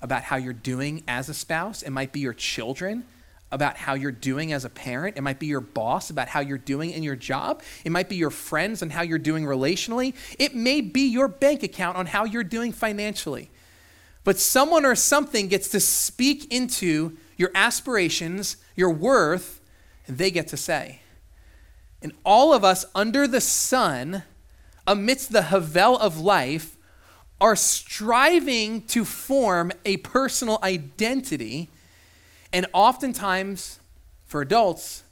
about 0.02 0.24
how 0.24 0.38
you're 0.38 0.54
doing 0.54 1.04
as 1.08 1.30
a 1.30 1.34
spouse, 1.34 1.82
it 1.82 1.90
might 1.90 2.12
be 2.12 2.20
your 2.20 2.34
children 2.34 3.06
about 3.52 3.78
how 3.78 3.96
you're 3.96 4.12
doing 4.12 4.54
as 4.54 4.64
a 4.64 4.70
parent. 4.70 5.18
It 5.18 5.22
might 5.22 5.40
be 5.40 5.48
your 5.48 5.62
boss 5.62 6.10
about 6.10 6.28
how 6.28 6.40
you're 6.40 6.58
doing 6.58 6.92
in 6.92 7.02
your 7.02 7.16
job. 7.16 7.64
It 7.84 7.92
might 7.92 8.08
be 8.08 8.16
your 8.16 8.30
friends 8.30 8.82
on 8.82 8.92
how 8.92 9.02
you're 9.02 9.18
doing 9.18 9.44
relationally. 9.44 10.14
It 10.38 10.56
may 10.56 10.82
be 10.82 11.02
your 11.02 11.28
bank 11.28 11.64
account 11.64 11.98
on 11.98 12.06
how 12.06 12.26
you're 12.26 12.44
doing 12.44 12.72
financially. 12.72 13.50
But 14.24 14.38
someone 14.38 14.86
or 14.86 14.96
something 14.96 15.48
gets 15.48 15.70
to 15.70 15.80
speak 15.80 16.54
into 16.54 17.18
your 17.38 17.52
aspirations, 17.56 18.58
your 18.76 18.92
worth, 18.92 19.62
and 20.06 20.18
they 20.18 20.30
get 20.30 20.48
to 20.50 20.58
say. 20.58 21.02
And 22.02 22.14
all 22.24 22.54
of 22.54 22.64
us 22.64 22.86
under 22.94 23.28
the 23.28 23.42
sun, 23.42 24.24
amidst 24.86 25.32
the 25.32 25.44
havel 25.44 25.98
of 25.98 26.20
life, 26.20 26.78
are 27.42 27.56
striving 27.56 28.82
to 28.88 29.06
form 29.06 29.72
a 29.86 29.98
personal 29.98 30.60
identity 30.62 31.70
and 32.52 32.66
oftentimes, 32.74 33.80
for 34.26 34.42
adults, 34.42 35.04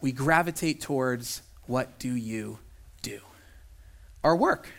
we 0.00 0.12
gravitate 0.12 0.80
towards 0.80 1.42
what 1.66 1.98
do 1.98 2.14
you 2.14 2.58
do? 3.02 3.20
Our 4.24 4.34
work. 4.34 4.70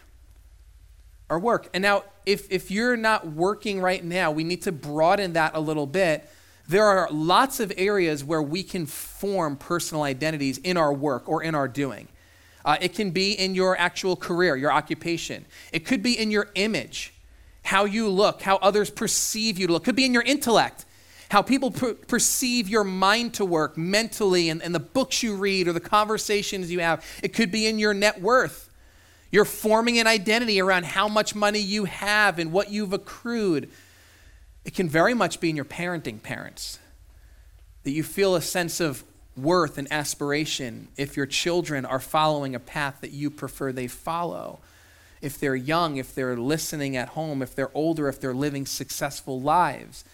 Our 1.30 1.40
work. 1.40 1.70
And 1.74 1.84
now, 1.84 2.04
if, 2.26 2.52
if 2.52 2.72
you're 2.72 2.98
not 2.98 3.28
working 3.28 3.80
right 3.80 4.04
now, 4.04 4.32
we 4.32 4.44
need 4.44 4.64
to 4.64 4.72
broaden 4.72 5.34
that 5.34 5.56
a 5.56 5.60
little 5.60 5.86
bit. 5.86 6.28
There 6.68 6.86
are 6.86 7.08
lots 7.12 7.60
of 7.60 7.72
areas 7.78 8.24
where 8.24 8.42
we 8.42 8.64
can 8.64 8.86
form 8.86 9.56
personal 9.56 10.04
identities 10.04 10.58
in 10.60 10.78
our 10.78 10.94
work 10.94 11.28
or 11.30 11.44
in 11.44 11.54
our 11.54 11.68
doing. 11.68 12.08
Uh, 12.66 12.78
it 12.82 12.94
can 12.94 13.12
be 13.12 13.34
in 13.34 13.56
your 13.56 13.78
actual 13.78 14.16
career, 14.16 14.56
your 14.56 14.72
occupation. 14.72 15.46
It 15.72 15.86
could 15.86 16.04
be 16.04 16.18
in 16.18 16.32
your 16.32 16.50
image, 16.56 17.14
how 17.64 17.86
you 17.86 18.10
look, 18.10 18.42
how 18.42 18.58
others 18.58 18.90
perceive 18.90 19.58
you 19.58 19.68
to 19.68 19.74
look. 19.74 19.84
It 19.84 19.86
could 19.86 19.96
be 19.96 20.06
in 20.06 20.14
your 20.14 20.24
intellect 20.24 20.86
how 21.30 21.44
people 21.44 21.72
per- 21.72 21.94
perceive 21.94 22.68
your 22.68 22.84
mind 22.84 23.36
to 23.36 23.46
work 23.46 23.78
mentally 23.78 24.50
and, 24.50 24.62
and 24.62 24.74
the 24.74 24.80
books 24.80 25.24
you 25.24 25.36
read 25.36 25.68
or 25.68 25.74
the 25.74 25.80
conversations 25.80 26.72
you 26.72 26.80
have. 26.80 27.06
It 27.24 27.34
could 27.34 27.52
be 27.52 27.68
in 27.68 27.80
your 27.80 27.94
net 27.94 28.20
worth. 28.20 28.70
You're 29.32 29.46
forming 29.46 30.00
an 30.00 30.08
identity 30.08 30.60
around 30.60 30.86
how 30.86 31.08
much 31.08 31.36
money 31.36 31.60
you 31.60 31.86
have 31.86 32.40
and 32.40 32.52
what 32.52 32.72
you've 32.72 32.94
accrued. 32.94 33.70
It 34.66 34.74
can 34.74 34.90
very 34.90 35.14
much 35.14 35.40
be 35.40 35.52
in 35.52 35.56
your 35.56 35.66
parenting 35.66 36.22
parents 36.22 36.80
that 37.84 37.92
you 37.92 38.02
feel 38.02 38.36
a 38.36 38.42
sense 38.42 38.80
of 38.80 39.04
worth 39.44 39.78
and 39.78 39.92
aspiration 39.92 40.88
if 40.98 41.16
your 41.18 41.26
children 41.26 41.86
are 41.86 42.00
following 42.00 42.56
a 42.56 42.60
path 42.60 42.98
that 43.02 43.12
you 43.12 43.30
prefer 43.30 43.72
they 43.72 43.88
follow. 43.88 44.60
If 45.22 45.40
they're 45.40 45.56
young, 45.56 45.98
if 45.98 46.16
they're 46.16 46.38
listening 46.38 46.96
at 46.96 47.10
home, 47.10 47.42
if 47.42 47.56
they're 47.56 47.76
older, 47.76 48.08
if 48.08 48.20
they're 48.20 48.34
living 48.34 48.66
successful 48.66 49.42
lives. 49.42 50.06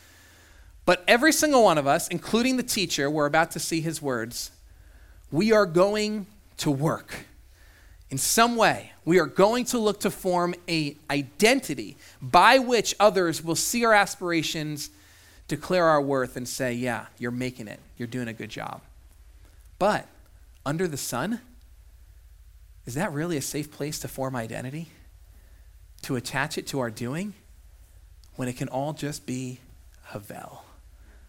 But 0.86 1.03
every 1.08 1.32
single 1.32 1.63
one 1.63 1.77
of 1.77 1.88
us, 1.88 2.08
including 2.08 2.58
the 2.58 2.63
teacher, 2.63 3.10
we're 3.10 3.25
about 3.25 3.51
to 3.51 3.60
see 3.60 3.82
his 3.82 4.01
words, 4.01 4.51
we 5.32 5.51
are 5.51 5.65
going 5.65 6.27
to 6.58 6.72
work. 6.72 7.25
In 8.10 8.17
some 8.17 8.55
way, 8.55 8.91
we 9.03 9.20
are 9.20 9.25
going 9.25 9.65
to 9.65 9.79
look 9.79 10.00
to 10.01 10.12
form 10.12 10.53
a 10.70 10.96
identity 11.10 11.98
by 12.22 12.60
which 12.60 12.96
others 13.00 13.44
will 13.44 13.55
see 13.55 13.84
our 13.84 13.94
aspirations, 13.94 14.91
declare 15.48 15.86
our 15.86 16.01
worth, 16.01 16.38
and 16.38 16.48
say, 16.48 16.74
Yeah, 16.74 17.08
you're 17.17 17.32
making 17.32 17.67
it. 17.67 17.79
You're 17.98 18.08
doing 18.08 18.27
a 18.27 18.34
good 18.34 18.50
job. 18.50 18.82
But 19.79 20.08
under 20.65 20.88
the 20.88 20.98
sun, 20.98 21.41
is 22.86 22.96
that 22.96 23.12
really 23.12 23.38
a 23.38 23.41
safe 23.41 23.72
place 23.72 24.00
to 24.00 24.08
form 24.08 24.36
identity? 24.36 24.88
To 26.03 26.15
attach 26.15 26.58
it 26.58 26.67
to 26.67 26.79
our 26.79 26.91
doing? 26.91 27.34
When 28.36 28.48
it 28.48 28.58
can 28.58 28.67
all 28.67 28.94
just 28.94 29.25
be 29.25 29.60
Havel. 30.05 30.65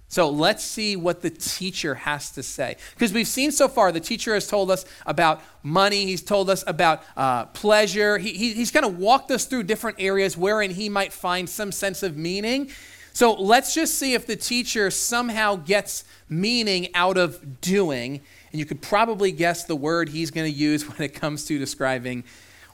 So 0.08 0.30
let's 0.30 0.62
see 0.62 0.94
what 0.94 1.22
the 1.22 1.30
teacher 1.30 1.96
has 1.96 2.30
to 2.32 2.42
say. 2.42 2.76
Because 2.94 3.12
we've 3.12 3.26
seen 3.26 3.50
so 3.50 3.66
far, 3.66 3.90
the 3.90 4.00
teacher 4.00 4.34
has 4.34 4.46
told 4.46 4.70
us 4.70 4.84
about 5.04 5.42
money, 5.62 6.04
he's 6.06 6.22
told 6.22 6.48
us 6.48 6.62
about 6.66 7.02
uh, 7.16 7.46
pleasure. 7.46 8.18
He, 8.18 8.32
he, 8.32 8.52
he's 8.52 8.70
kind 8.70 8.86
of 8.86 8.98
walked 8.98 9.30
us 9.32 9.46
through 9.46 9.64
different 9.64 9.96
areas 9.98 10.36
wherein 10.36 10.70
he 10.70 10.88
might 10.88 11.12
find 11.12 11.50
some 11.50 11.72
sense 11.72 12.04
of 12.04 12.16
meaning. 12.16 12.70
So 13.12 13.32
let's 13.32 13.74
just 13.74 13.94
see 13.94 14.14
if 14.14 14.26
the 14.26 14.36
teacher 14.36 14.90
somehow 14.90 15.56
gets 15.56 16.04
meaning 16.28 16.94
out 16.94 17.16
of 17.16 17.60
doing. 17.60 18.20
And 18.56 18.58
you 18.58 18.64
could 18.64 18.80
probably 18.80 19.32
guess 19.32 19.64
the 19.64 19.76
word 19.76 20.08
he's 20.08 20.30
going 20.30 20.50
to 20.50 20.58
use 20.58 20.88
when 20.88 21.02
it 21.02 21.12
comes 21.12 21.44
to 21.44 21.58
describing 21.58 22.24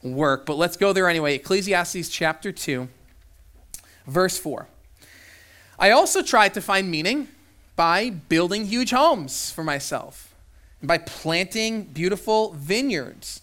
work. 0.01 0.47
But 0.47 0.55
let's 0.55 0.77
go 0.77 0.93
there 0.93 1.09
anyway. 1.09 1.35
Ecclesiastes 1.35 2.09
chapter 2.09 2.53
2, 2.53 2.89
verse 4.07 4.39
4. 4.39 4.69
I 5.81 5.91
also 5.91 6.23
tried 6.23 6.55
to 6.55 6.61
find 6.61 6.89
meaning 6.89 7.27
by 7.75 8.11
building 8.11 8.67
huge 8.67 8.93
homes 8.93 9.51
for 9.51 9.65
myself 9.65 10.33
and 10.81 10.87
by 10.87 10.99
planting 10.99 11.83
beautiful 11.83 12.53
vineyards. 12.53 13.41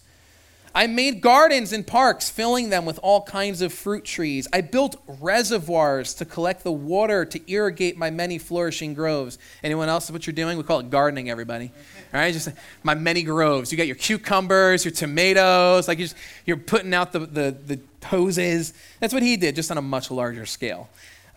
I 0.74 0.86
made 0.86 1.20
gardens 1.20 1.72
and 1.72 1.84
parks, 1.84 2.30
filling 2.30 2.70
them 2.70 2.84
with 2.84 3.00
all 3.02 3.22
kinds 3.22 3.60
of 3.60 3.72
fruit 3.72 4.04
trees. 4.04 4.46
I 4.52 4.60
built 4.60 5.02
reservoirs 5.06 6.14
to 6.14 6.24
collect 6.24 6.62
the 6.62 6.72
water 6.72 7.24
to 7.24 7.50
irrigate 7.50 7.96
my 7.96 8.10
many 8.10 8.38
flourishing 8.38 8.94
groves. 8.94 9.36
Anyone 9.64 9.88
else 9.88 10.10
what 10.10 10.26
you're 10.26 10.34
doing? 10.34 10.56
We 10.56 10.64
call 10.64 10.78
it 10.78 10.88
gardening, 10.88 11.28
everybody. 11.28 11.72
Right, 12.12 12.32
just 12.34 12.48
my 12.82 12.94
many 12.94 13.22
groves. 13.22 13.70
You 13.70 13.78
got 13.78 13.86
your 13.86 13.96
cucumbers, 13.96 14.84
your 14.84 14.90
tomatoes, 14.90 15.86
like 15.86 15.98
you're, 15.98 16.08
just, 16.08 16.16
you're 16.44 16.56
putting 16.56 16.92
out 16.92 17.12
the, 17.12 17.20
the, 17.20 17.56
the 17.66 17.80
hoses. 18.04 18.74
That's 18.98 19.14
what 19.14 19.22
he 19.22 19.36
did, 19.36 19.54
just 19.54 19.70
on 19.70 19.78
a 19.78 19.82
much 19.82 20.10
larger 20.10 20.44
scale. 20.44 20.88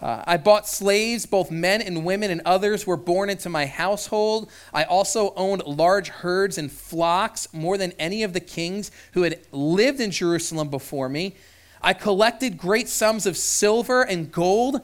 Uh, 0.01 0.23
I 0.25 0.37
bought 0.37 0.67
slaves, 0.67 1.25
both 1.25 1.51
men 1.51 1.81
and 1.81 2.03
women, 2.03 2.31
and 2.31 2.41
others 2.43 2.85
were 2.85 2.97
born 2.97 3.29
into 3.29 3.49
my 3.49 3.67
household. 3.67 4.49
I 4.73 4.83
also 4.83 5.33
owned 5.35 5.63
large 5.65 6.09
herds 6.09 6.57
and 6.57 6.71
flocks, 6.71 7.47
more 7.53 7.77
than 7.77 7.93
any 7.99 8.23
of 8.23 8.33
the 8.33 8.41
kings 8.41 8.91
who 9.13 9.21
had 9.21 9.39
lived 9.51 10.01
in 10.01 10.11
Jerusalem 10.11 10.69
before 10.69 11.07
me. 11.07 11.35
I 11.81 11.93
collected 11.93 12.57
great 12.57 12.89
sums 12.89 13.25
of 13.25 13.37
silver 13.37 14.03
and 14.03 14.31
gold, 14.31 14.81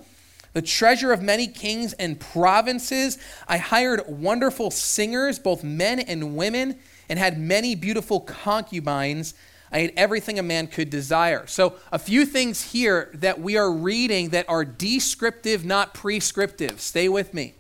the 0.53 0.62
treasure 0.62 1.12
of 1.12 1.22
many 1.22 1.48
kings 1.48 1.94
and 1.94 2.20
provinces. 2.20 3.18
I 3.48 3.58
hired 3.58 4.01
wonderful 4.08 4.72
singers, 4.72 5.39
both 5.39 5.63
men 5.63 6.00
and 6.00 6.36
women, 6.36 6.77
and 7.08 7.20
had 7.20 7.39
many 7.39 7.75
beautiful 7.75 8.20
concubines. 8.20 9.34
I 9.72 9.79
had 9.79 9.94
everything 9.96 10.39
a 10.39 10.44
man 10.44 10.68
could 10.68 10.89
desire. 10.89 11.46
So, 11.46 11.75
a 11.91 12.00
few 12.00 12.25
things 12.25 12.72
here 12.72 13.12
that 13.13 13.39
we 13.39 13.56
are 13.58 13.72
reading 13.72 14.29
that 14.29 14.50
are 14.50 14.65
descriptive, 14.65 15.63
not 15.63 15.94
prescriptive. 15.94 16.82
Stay 16.82 17.08
with 17.08 17.34
me. 17.34 17.53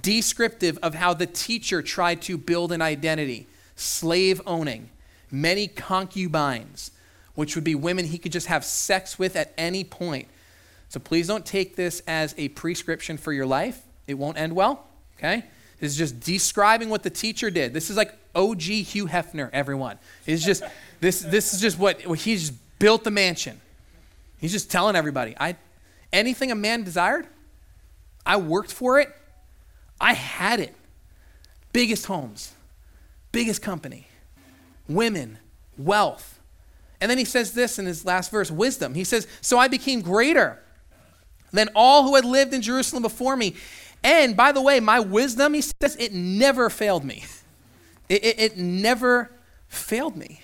Descriptive 0.00 0.78
of 0.82 0.94
how 0.94 1.14
the 1.14 1.26
teacher 1.26 1.82
tried 1.82 2.22
to 2.22 2.36
build 2.36 2.72
an 2.72 2.82
identity 2.82 3.46
slave 3.76 4.40
owning, 4.44 4.90
many 5.30 5.68
concubines, 5.68 6.90
which 7.36 7.54
would 7.54 7.64
be 7.64 7.76
women 7.76 8.06
he 8.06 8.18
could 8.18 8.32
just 8.32 8.48
have 8.48 8.64
sex 8.64 9.18
with 9.18 9.36
at 9.36 9.54
any 9.56 9.84
point. 9.84 10.26
So, 10.88 11.00
please 11.00 11.26
don't 11.26 11.44
take 11.44 11.76
this 11.76 12.02
as 12.06 12.34
a 12.38 12.48
prescription 12.48 13.18
for 13.18 13.32
your 13.32 13.46
life. 13.46 13.82
It 14.06 14.14
won't 14.14 14.38
end 14.38 14.54
well, 14.54 14.86
okay? 15.18 15.44
This 15.80 15.92
is 15.92 15.98
just 15.98 16.20
describing 16.20 16.88
what 16.88 17.02
the 17.02 17.10
teacher 17.10 17.50
did. 17.50 17.74
This 17.74 17.90
is 17.90 17.96
like 17.96 18.14
OG 18.34 18.62
Hugh 18.62 19.06
Hefner, 19.06 19.50
everyone. 19.52 19.98
It's 20.26 20.44
just. 20.44 20.62
This, 21.00 21.20
this 21.20 21.54
is 21.54 21.60
just 21.60 21.78
what 21.78 22.00
he's 22.00 22.48
just 22.48 22.78
built 22.78 23.04
the 23.04 23.10
mansion. 23.10 23.60
He's 24.38 24.52
just 24.52 24.70
telling 24.70 24.96
everybody, 24.96 25.34
I, 25.38 25.56
anything 26.12 26.50
a 26.50 26.54
man 26.54 26.84
desired, 26.84 27.26
I 28.24 28.36
worked 28.36 28.72
for 28.72 29.00
it, 29.00 29.14
I 30.00 30.14
had 30.14 30.60
it. 30.60 30.74
Biggest 31.72 32.06
homes, 32.06 32.52
biggest 33.32 33.62
company, 33.62 34.08
women, 34.88 35.38
wealth. 35.76 36.40
And 37.00 37.10
then 37.10 37.18
he 37.18 37.24
says 37.24 37.52
this 37.52 37.78
in 37.78 37.86
his 37.86 38.04
last 38.04 38.30
verse 38.30 38.50
wisdom. 38.50 38.94
He 38.94 39.04
says, 39.04 39.26
So 39.40 39.58
I 39.58 39.68
became 39.68 40.00
greater 40.00 40.58
than 41.52 41.68
all 41.74 42.04
who 42.04 42.14
had 42.14 42.24
lived 42.24 42.54
in 42.54 42.62
Jerusalem 42.62 43.02
before 43.02 43.36
me. 43.36 43.54
And 44.02 44.36
by 44.36 44.52
the 44.52 44.62
way, 44.62 44.80
my 44.80 45.00
wisdom, 45.00 45.54
he 45.54 45.60
says, 45.60 45.96
it 45.98 46.12
never 46.12 46.70
failed 46.70 47.04
me. 47.04 47.24
It, 48.08 48.24
it, 48.24 48.40
it 48.40 48.56
never 48.56 49.30
failed 49.68 50.16
me. 50.16 50.40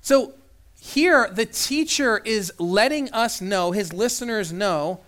So 0.00 0.34
here, 0.80 1.28
the 1.28 1.44
teacher 1.44 2.18
is 2.24 2.52
letting 2.60 3.12
us 3.12 3.40
know, 3.40 3.72
his 3.72 3.92
listeners 3.92 4.52
know, 4.52 5.00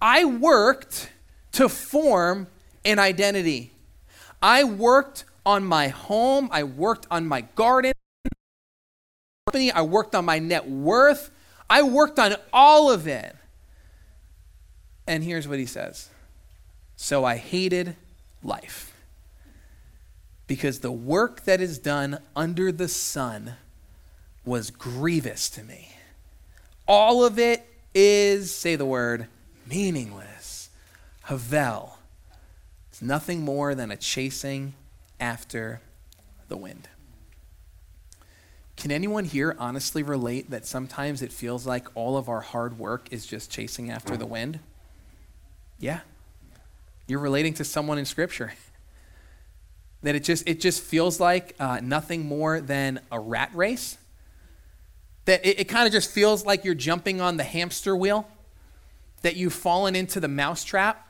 I 0.00 0.26
worked 0.26 1.10
to 1.52 1.68
form 1.68 2.48
an 2.84 2.98
identity. 2.98 3.72
I 4.40 4.64
worked 4.64 5.24
on 5.44 5.64
my 5.64 5.88
home, 5.88 6.48
I 6.52 6.64
worked 6.64 7.06
on 7.10 7.26
my 7.26 7.40
garden, 7.40 7.92
I 9.54 9.82
worked 9.82 10.14
on 10.14 10.26
my 10.26 10.38
net 10.38 10.68
worth, 10.68 11.30
I 11.70 11.82
worked 11.82 12.18
on 12.18 12.36
all 12.52 12.90
of 12.90 13.08
it. 13.08 13.34
And 15.08 15.24
here's 15.24 15.48
what 15.48 15.58
he 15.58 15.66
says 15.66 16.10
So 16.94 17.24
I 17.24 17.36
hated 17.36 17.96
life. 18.44 18.92
because 20.46 20.80
the 20.80 20.92
work 20.92 21.44
that 21.44 21.60
is 21.60 21.78
done 21.78 22.18
under 22.36 22.70
the 22.70 22.88
sun 22.88 23.54
was 24.44 24.70
grievous 24.70 25.50
to 25.50 25.62
me. 25.62 25.90
All 26.86 27.22
of 27.24 27.38
it 27.38 27.66
is, 27.94 28.54
say 28.54 28.76
the 28.76 28.86
word, 28.86 29.26
meaningless. 29.66 30.70
Havel. 31.24 31.98
It's 32.90 33.02
nothing 33.02 33.42
more 33.42 33.74
than 33.74 33.90
a 33.90 33.96
chasing 33.96 34.72
after 35.20 35.80
the 36.48 36.56
wind. 36.56 36.88
Can 38.76 38.90
anyone 38.90 39.24
here 39.26 39.54
honestly 39.58 40.02
relate 40.02 40.50
that 40.50 40.64
sometimes 40.64 41.20
it 41.20 41.32
feels 41.32 41.66
like 41.66 41.88
all 41.94 42.16
of 42.16 42.28
our 42.28 42.40
hard 42.40 42.78
work 42.78 43.08
is 43.10 43.26
just 43.26 43.50
chasing 43.50 43.90
after 43.90 44.16
the 44.16 44.24
wind? 44.26 44.60
Yeah. 45.78 46.00
You're 47.06 47.20
relating 47.20 47.54
to 47.54 47.64
someone 47.64 47.98
in 47.98 48.04
Scripture. 48.04 48.52
that 50.02 50.14
it 50.14 50.24
just, 50.24 50.48
it 50.48 50.60
just 50.60 50.82
feels 50.82 51.18
like 51.20 51.54
uh, 51.58 51.80
nothing 51.82 52.26
more 52.26 52.60
than 52.60 53.00
a 53.10 53.18
rat 53.18 53.50
race. 53.54 53.98
That 55.24 55.44
it, 55.44 55.60
it 55.60 55.64
kind 55.64 55.86
of 55.86 55.92
just 55.92 56.10
feels 56.10 56.44
like 56.44 56.64
you're 56.64 56.74
jumping 56.74 57.20
on 57.20 57.36
the 57.36 57.44
hamster 57.44 57.96
wheel, 57.96 58.28
that 59.22 59.36
you've 59.36 59.52
fallen 59.52 59.96
into 59.96 60.20
the 60.20 60.28
mousetrap. 60.28 61.04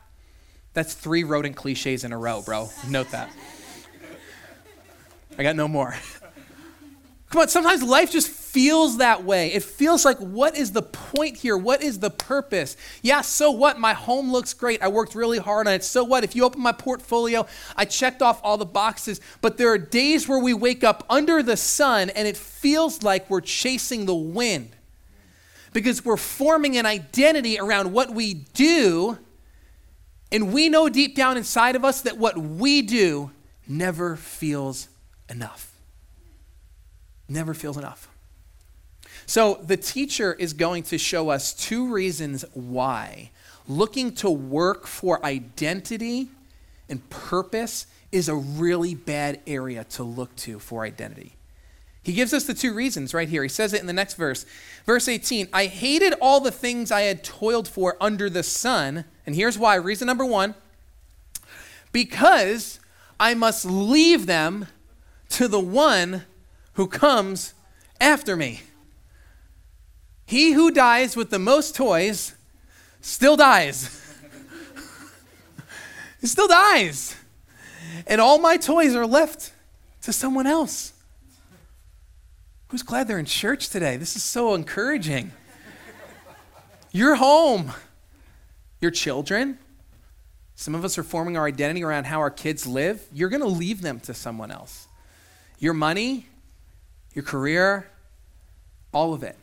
That's 0.73 0.95
three 0.95 1.25
rodent 1.25 1.57
cliches 1.57 2.05
in 2.05 2.13
a 2.13 2.19
row, 2.19 2.43
bro. 2.43 2.71
Note 2.89 3.11
that. 3.11 3.31
I 5.39 5.43
got 5.43 5.57
no 5.57 5.69
more. 5.69 5.95
Come 7.31 7.43
on, 7.43 7.49
sometimes 7.49 7.83
life 7.83 8.11
just 8.11 8.31
feels 8.53 8.99
that 8.99 9.25
way. 9.25 9.53
It 9.53 9.63
feels 9.63 10.05
like, 10.05 10.19
what 10.19 10.57
is 10.57 10.73
the 10.73 10.83
point 10.83 11.37
here? 11.37 11.57
What 11.57 11.83
is 11.83 11.99
the 11.99 12.11
purpose? 12.11 12.77
Yeah, 13.03 13.21
so 13.21 13.51
what? 13.51 13.79
My 13.79 13.93
home 13.93 14.33
looks 14.33 14.55
great. 14.55 14.83
I 14.83 14.89
worked 14.89 15.15
really 15.15 15.39
hard 15.39 15.67
on 15.67 15.75
it. 15.75 15.85
So 15.85 16.05
what? 16.05 16.25
If 16.25 16.35
you 16.35 16.45
open 16.45 16.61
my 16.61 16.73
portfolio, 16.73 17.47
I 17.77 17.85
checked 17.85 18.23
off 18.23 18.41
all 18.43 18.57
the 18.57 18.67
boxes. 18.67 19.21
But 19.41 19.57
there 19.57 19.73
are 19.73 19.79
days 19.79 20.29
where 20.29 20.39
we 20.39 20.55
wake 20.55 20.85
up 20.85 21.05
under 21.09 21.43
the 21.43 21.57
sun 21.57 22.11
and 22.11 22.27
it 22.27 22.37
feels 22.37 23.03
like 23.03 23.29
we're 23.31 23.41
chasing 23.41 24.07
the 24.07 24.15
wind 24.15 24.71
because 25.73 26.05
we're 26.05 26.17
forming 26.17 26.77
an 26.77 26.87
identity 26.87 27.59
around 27.59 27.93
what 27.93 28.11
we 28.11 28.35
do. 28.35 29.19
And 30.31 30.53
we 30.53 30.69
know 30.69 30.89
deep 30.89 31.17
down 31.17 31.37
inside 31.37 31.77
of 31.77 31.85
us 31.85 32.03
that 32.03 32.19
what 32.19 32.37
we 32.37 32.83
do 32.83 33.31
never 33.67 34.17
feels 34.17 34.89
enough 35.29 35.69
never 37.29 37.55
feels 37.55 37.77
enough. 37.77 38.09
So 39.29 39.61
the 39.63 39.77
teacher 39.77 40.33
is 40.33 40.55
going 40.55 40.85
to 40.85 40.97
show 40.97 41.29
us 41.29 41.53
two 41.53 41.93
reasons 41.93 42.47
why 42.55 43.31
looking 43.69 44.15
to 44.15 44.31
work 44.31 44.87
for 44.87 45.23
identity 45.23 46.29
and 46.89 47.07
purpose 47.11 47.87
is 48.11 48.31
a 48.31 48.35
really 48.35 48.95
bad 48.95 49.43
area 49.47 49.85
to 49.85 50.03
look 50.03 50.35
to 50.37 50.59
for 50.59 50.83
identity. 50.83 51.35
He 52.03 52.15
gives 52.15 52.33
us 52.33 52.45
the 52.45 52.55
two 52.55 52.73
reasons 52.73 53.13
right 53.13 53.29
here. 53.29 53.43
He 53.43 53.51
says 53.51 53.75
it 53.75 53.83
in 53.83 53.87
the 53.87 53.93
next 53.93 54.15
verse. 54.15 54.47
Verse 54.87 55.09
18 55.09 55.49
I 55.53 55.67
hated 55.67 56.15
all 56.23 56.41
the 56.41 56.51
things 56.51 56.91
I 56.91 57.03
had 57.03 57.23
toiled 57.23 57.69
for 57.69 57.99
under 58.01 58.31
the 58.31 58.43
sun. 58.43 59.05
And 59.27 59.35
here's 59.35 59.59
why. 59.59 59.75
Reason 59.75 60.07
number 60.07 60.25
one 60.25 60.55
because 61.93 62.81
I 63.21 63.35
must 63.35 63.67
leave 63.67 64.25
them 64.25 64.69
to 65.29 65.49
the 65.49 65.61
one 65.61 66.23
who 66.73 66.87
comes 66.87 67.53
after 68.01 68.35
me. 68.35 68.63
He 70.29 70.53
who 70.53 70.71
dies 70.71 71.17
with 71.17 71.31
the 71.31 71.39
most 71.39 71.75
toys 71.75 72.35
still 73.01 73.35
dies. 73.35 73.99
he 76.21 76.27
still 76.27 76.47
dies. 76.47 77.17
And 78.07 78.21
all 78.21 78.39
my 78.39 78.59
toys 78.59 78.95
are 78.95 79.07
left 79.07 79.55
to 80.03 80.13
someone 80.13 80.47
else. 80.47 80.93
Who's 82.67 82.83
glad 82.83 83.09
they're 83.09 83.19
in 83.19 83.25
church 83.25 83.71
today? 83.71 83.97
This 83.97 84.17
is 84.17 84.23
so 84.23 84.53
encouraging. 84.53 85.33
Your 86.93 87.15
home, 87.15 87.73
your 88.83 88.91
children. 88.91 89.59
Some 90.57 90.75
of 90.75 90.85
us 90.85 90.99
are 90.99 91.03
forming 91.03 91.39
our 91.39 91.47
identity 91.47 91.83
around 91.83 92.05
how 92.05 92.19
our 92.19 92.31
kids 92.31 92.67
live. 92.67 93.03
You're 93.15 93.31
going 93.31 93.41
to 93.41 93.49
leave 93.49 93.81
them 93.81 93.99
to 94.01 94.13
someone 94.13 94.51
else. 94.51 94.89
Your 95.59 95.73
money, 95.73 96.27
your 97.15 97.25
career, 97.25 97.91
all 98.93 99.15
of 99.15 99.23
it. 99.23 99.39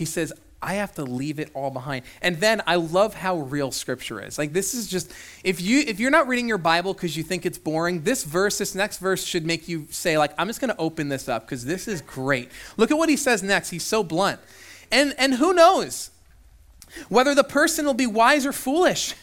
He 0.00 0.06
says, 0.06 0.32
I 0.62 0.76
have 0.76 0.94
to 0.94 1.04
leave 1.04 1.38
it 1.38 1.50
all 1.52 1.70
behind. 1.70 2.06
And 2.22 2.40
then 2.40 2.62
I 2.66 2.76
love 2.76 3.12
how 3.12 3.36
real 3.36 3.70
scripture 3.70 4.18
is. 4.18 4.38
Like 4.38 4.54
this 4.54 4.72
is 4.72 4.88
just 4.88 5.12
if 5.44 5.60
you 5.60 5.80
if 5.80 6.00
you're 6.00 6.10
not 6.10 6.26
reading 6.26 6.48
your 6.48 6.56
Bible 6.56 6.94
because 6.94 7.18
you 7.18 7.22
think 7.22 7.44
it's 7.44 7.58
boring, 7.58 8.00
this 8.00 8.24
verse, 8.24 8.56
this 8.56 8.74
next 8.74 8.96
verse 8.96 9.22
should 9.22 9.44
make 9.44 9.68
you 9.68 9.88
say 9.90 10.16
like 10.16 10.32
I'm 10.38 10.46
just 10.46 10.58
going 10.58 10.72
to 10.72 10.78
open 10.78 11.10
this 11.10 11.28
up 11.28 11.44
because 11.44 11.66
this 11.66 11.86
is 11.86 12.00
great. 12.00 12.50
Look 12.78 12.90
at 12.90 12.96
what 12.96 13.10
he 13.10 13.16
says 13.18 13.42
next. 13.42 13.68
He's 13.68 13.84
so 13.84 14.02
blunt. 14.02 14.40
And 14.90 15.14
and 15.18 15.34
who 15.34 15.52
knows 15.52 16.12
whether 17.10 17.34
the 17.34 17.44
person 17.44 17.84
will 17.84 17.92
be 17.92 18.06
wise 18.06 18.46
or 18.46 18.52
foolish. 18.52 19.14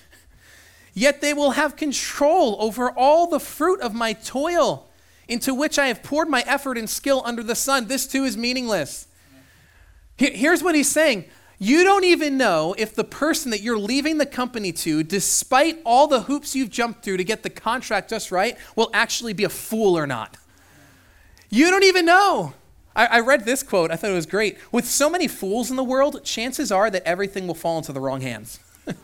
Yet 0.93 1.21
they 1.21 1.33
will 1.33 1.51
have 1.51 1.75
control 1.75 2.55
over 2.59 2.91
all 2.91 3.25
the 3.25 3.39
fruit 3.39 3.81
of 3.81 3.95
my 3.95 4.13
toil 4.13 4.87
into 5.27 5.55
which 5.55 5.79
I 5.79 5.87
have 5.87 6.03
poured 6.03 6.29
my 6.29 6.43
effort 6.45 6.77
and 6.77 6.87
skill 6.87 7.23
under 7.25 7.41
the 7.41 7.55
sun. 7.55 7.87
This 7.87 8.05
too 8.05 8.25
is 8.25 8.37
meaningless. 8.37 9.07
Here's 10.17 10.63
what 10.63 10.75
he's 10.75 10.89
saying 10.89 11.25
you 11.59 11.83
don't 11.83 12.03
even 12.03 12.37
know 12.37 12.75
if 12.77 12.93
the 12.93 13.03
person 13.03 13.49
that 13.51 13.61
you're 13.61 13.79
leaving 13.79 14.19
the 14.19 14.27
company 14.27 14.71
to, 14.73 15.01
despite 15.01 15.79
all 15.83 16.07
the 16.07 16.21
hoops 16.21 16.55
you've 16.55 16.69
jumped 16.69 17.03
through 17.03 17.17
to 17.17 17.23
get 17.23 17.41
the 17.41 17.49
contract 17.49 18.11
just 18.11 18.31
right, 18.31 18.55
will 18.75 18.91
actually 18.93 19.33
be 19.33 19.43
a 19.43 19.49
fool 19.49 19.97
or 19.97 20.05
not. 20.05 20.37
You 21.49 21.71
don't 21.71 21.83
even 21.83 22.05
know. 22.05 22.53
I, 22.95 23.05
I, 23.07 23.19
read 23.21 23.45
this 23.45 23.63
quote, 23.63 23.89
I 23.89 23.95
thought 23.95 24.11
it 24.11 24.15
was 24.15 24.27
great. 24.27 24.57
With 24.71 24.85
so 24.85 25.09
many 25.09 25.27
fools 25.27 25.71
in 25.71 25.77
the 25.77 25.83
world, 25.83 26.23
chances 26.23 26.71
are 26.71 26.91
that 26.91 27.03
everything 27.07 27.47
will 27.47 27.55
fall 27.55 27.77
into 27.77 27.91
the 27.91 28.01
wrong 28.01 28.21
hands. 28.21 28.59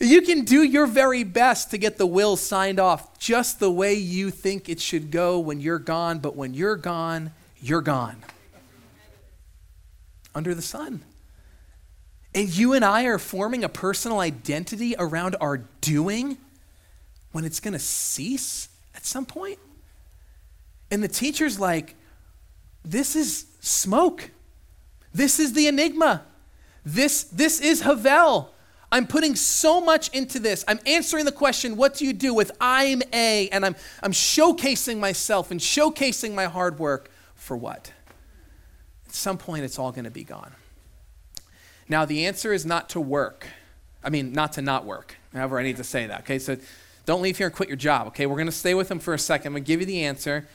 You 0.00 0.22
can 0.22 0.44
do 0.44 0.62
your 0.62 0.86
very 0.86 1.24
best 1.24 1.70
to 1.70 1.78
get 1.78 1.96
the 1.98 2.06
will 2.06 2.36
signed 2.36 2.80
off 2.80 3.18
just 3.18 3.60
the 3.60 3.70
way 3.70 3.94
you 3.94 4.30
think 4.30 4.68
it 4.68 4.80
should 4.80 5.10
go 5.10 5.38
when 5.38 5.60
you're 5.60 5.78
gone, 5.78 6.18
but 6.18 6.36
when 6.36 6.52
you're 6.52 6.76
gone, 6.76 7.32
you're 7.62 7.80
gone. 7.80 8.16
Under 10.34 10.54
the 10.54 10.62
sun. 10.62 11.02
And 12.34 12.54
you 12.54 12.72
and 12.72 12.84
I 12.84 13.04
are 13.04 13.18
forming 13.18 13.62
a 13.62 13.68
personal 13.68 14.18
identity 14.18 14.96
around 14.98 15.36
our 15.40 15.58
doing 15.80 16.36
when 17.32 17.44
it's 17.44 17.60
going 17.60 17.72
to 17.72 17.78
cease 17.78 18.68
at 18.94 19.04
some 19.04 19.24
point. 19.24 19.58
And 20.90 21.02
the 21.02 21.08
teacher's 21.08 21.58
like, 21.58 21.94
this 22.84 23.16
is 23.16 23.46
smoke. 23.60 24.30
This 25.12 25.38
is 25.38 25.52
the 25.52 25.68
enigma. 25.68 26.22
This, 26.84 27.24
this 27.24 27.60
is 27.60 27.80
Havel. 27.82 28.52
I'm 28.92 29.06
putting 29.06 29.34
so 29.34 29.80
much 29.80 30.08
into 30.10 30.38
this. 30.38 30.64
I'm 30.68 30.78
answering 30.86 31.24
the 31.24 31.32
question, 31.32 31.76
what 31.76 31.94
do 31.94 32.04
you 32.04 32.12
do 32.12 32.34
with 32.34 32.52
I'm 32.60 33.02
a, 33.12 33.48
and 33.48 33.64
I'm, 33.64 33.74
I'm 34.02 34.12
showcasing 34.12 34.98
myself 34.98 35.50
and 35.50 35.58
showcasing 35.60 36.34
my 36.34 36.44
hard 36.44 36.78
work 36.78 37.10
for 37.34 37.56
what? 37.56 37.92
At 39.14 39.18
some 39.18 39.38
point, 39.38 39.62
it's 39.62 39.78
all 39.78 39.92
going 39.92 40.06
to 40.06 40.10
be 40.10 40.24
gone. 40.24 40.50
Now, 41.88 42.04
the 42.04 42.26
answer 42.26 42.52
is 42.52 42.66
not 42.66 42.88
to 42.90 43.00
work. 43.00 43.46
I 44.02 44.10
mean, 44.10 44.32
not 44.32 44.54
to 44.54 44.62
not 44.62 44.84
work, 44.84 45.14
however, 45.32 45.56
I 45.60 45.62
need 45.62 45.76
to 45.76 45.84
say 45.84 46.08
that. 46.08 46.22
Okay, 46.22 46.40
so 46.40 46.56
don't 47.06 47.22
leave 47.22 47.38
here 47.38 47.46
and 47.46 47.54
quit 47.54 47.68
your 47.68 47.76
job. 47.76 48.08
Okay, 48.08 48.26
we're 48.26 48.34
going 48.34 48.46
to 48.46 48.52
stay 48.52 48.74
with 48.74 48.88
them 48.88 48.98
for 48.98 49.14
a 49.14 49.18
second. 49.18 49.46
I'm 49.46 49.52
going 49.52 49.62
to 49.62 49.68
give 49.68 49.78
you 49.78 49.86
the 49.86 50.04
answer. 50.04 50.48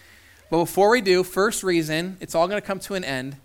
But 0.52 0.58
before 0.58 0.89
we 0.89 1.00
do, 1.00 1.24
first 1.24 1.63
reason, 1.63 2.17
it's 2.19 2.36
all 2.36 2.50
going 2.50 2.60
to 2.60 2.67
come 2.67 2.82
to 2.82 2.95
an 2.95 3.06
end. 3.06 3.38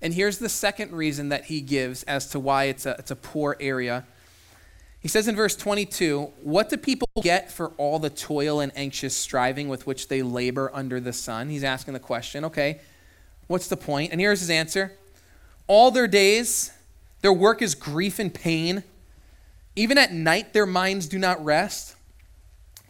And 0.00 0.14
here's 0.14 0.38
the 0.38 0.48
second 0.48 0.92
reason 0.92 1.28
that 1.28 1.44
he 1.44 1.60
gives 1.60 2.02
as 2.04 2.28
to 2.28 2.40
why 2.40 2.64
it's 2.64 2.86
a, 2.86 2.96
it's 2.98 3.10
a 3.10 3.16
poor 3.16 3.58
area 3.60 4.06
he 5.04 5.08
says 5.08 5.28
in 5.28 5.36
verse 5.36 5.54
22 5.54 6.32
What 6.42 6.70
do 6.70 6.78
people 6.78 7.10
get 7.20 7.52
for 7.52 7.72
all 7.76 7.98
the 7.98 8.08
toil 8.08 8.60
and 8.60 8.72
anxious 8.74 9.14
striving 9.14 9.68
with 9.68 9.86
which 9.86 10.08
they 10.08 10.22
labor 10.22 10.70
under 10.72 10.98
the 10.98 11.12
sun? 11.12 11.50
He's 11.50 11.62
asking 11.62 11.92
the 11.92 12.00
question, 12.00 12.42
okay, 12.46 12.80
what's 13.46 13.68
the 13.68 13.76
point? 13.76 14.12
And 14.12 14.20
here's 14.20 14.40
his 14.40 14.50
answer 14.50 14.92
All 15.66 15.90
their 15.90 16.08
days, 16.08 16.72
their 17.22 17.32
work 17.32 17.62
is 17.62 17.74
grief 17.74 18.18
and 18.18 18.32
pain. 18.32 18.84
Even 19.76 19.98
at 19.98 20.12
night, 20.12 20.52
their 20.52 20.66
minds 20.66 21.06
do 21.06 21.18
not 21.18 21.44
rest. 21.44 21.96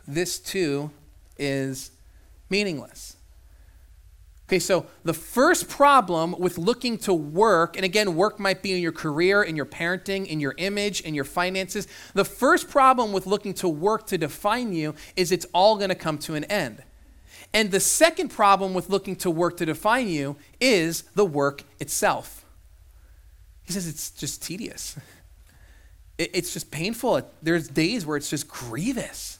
This 0.06 0.38
too 0.38 0.90
is 1.38 1.90
meaningless. 2.50 3.16
Okay, 4.46 4.58
so 4.58 4.86
the 5.04 5.14
first 5.14 5.70
problem 5.70 6.34
with 6.38 6.58
looking 6.58 6.98
to 6.98 7.14
work, 7.14 7.76
and 7.76 7.84
again, 7.84 8.14
work 8.14 8.38
might 8.38 8.62
be 8.62 8.74
in 8.74 8.82
your 8.82 8.92
career, 8.92 9.42
in 9.42 9.56
your 9.56 9.64
parenting, 9.64 10.26
in 10.26 10.38
your 10.38 10.54
image, 10.58 11.00
in 11.00 11.14
your 11.14 11.24
finances. 11.24 11.88
The 12.12 12.26
first 12.26 12.68
problem 12.68 13.12
with 13.12 13.26
looking 13.26 13.54
to 13.54 13.68
work 13.68 14.06
to 14.08 14.18
define 14.18 14.74
you 14.74 14.94
is 15.16 15.32
it's 15.32 15.46
all 15.54 15.76
going 15.76 15.88
to 15.88 15.94
come 15.94 16.18
to 16.18 16.34
an 16.34 16.44
end. 16.44 16.82
And 17.54 17.70
the 17.70 17.78
second 17.78 18.30
problem 18.30 18.74
with 18.74 18.90
looking 18.90 19.14
to 19.16 19.30
work 19.30 19.56
to 19.58 19.64
define 19.64 20.08
you 20.08 20.34
is 20.60 21.02
the 21.14 21.24
work 21.24 21.62
itself. 21.78 22.44
He 23.62 23.72
says 23.72 23.86
it's 23.86 24.10
just 24.10 24.42
tedious, 24.42 24.98
it's 26.18 26.52
just 26.52 26.72
painful. 26.72 27.22
There's 27.42 27.68
days 27.68 28.04
where 28.04 28.16
it's 28.16 28.28
just 28.28 28.48
grievous. 28.48 29.38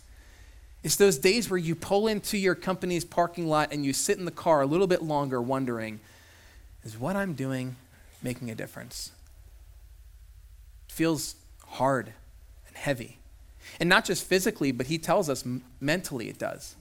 It's 0.84 0.96
those 0.96 1.18
days 1.18 1.50
where 1.50 1.58
you 1.58 1.74
pull 1.74 2.06
into 2.06 2.38
your 2.38 2.54
company's 2.54 3.04
parking 3.04 3.48
lot 3.48 3.72
and 3.72 3.84
you 3.84 3.92
sit 3.92 4.18
in 4.18 4.26
the 4.26 4.30
car 4.30 4.60
a 4.60 4.66
little 4.66 4.86
bit 4.86 5.02
longer 5.02 5.40
wondering, 5.40 5.98
is 6.84 6.98
what 6.98 7.16
I'm 7.16 7.32
doing 7.32 7.76
making 8.22 8.50
a 8.50 8.54
difference? 8.54 9.10
It 10.88 10.92
feels 10.92 11.36
hard 11.66 12.12
and 12.68 12.76
heavy. 12.76 13.18
And 13.80 13.88
not 13.88 14.04
just 14.04 14.24
physically, 14.24 14.72
but 14.72 14.86
he 14.86 14.98
tells 14.98 15.30
us 15.30 15.42
mentally 15.80 16.28
it 16.28 16.38
does. 16.38 16.76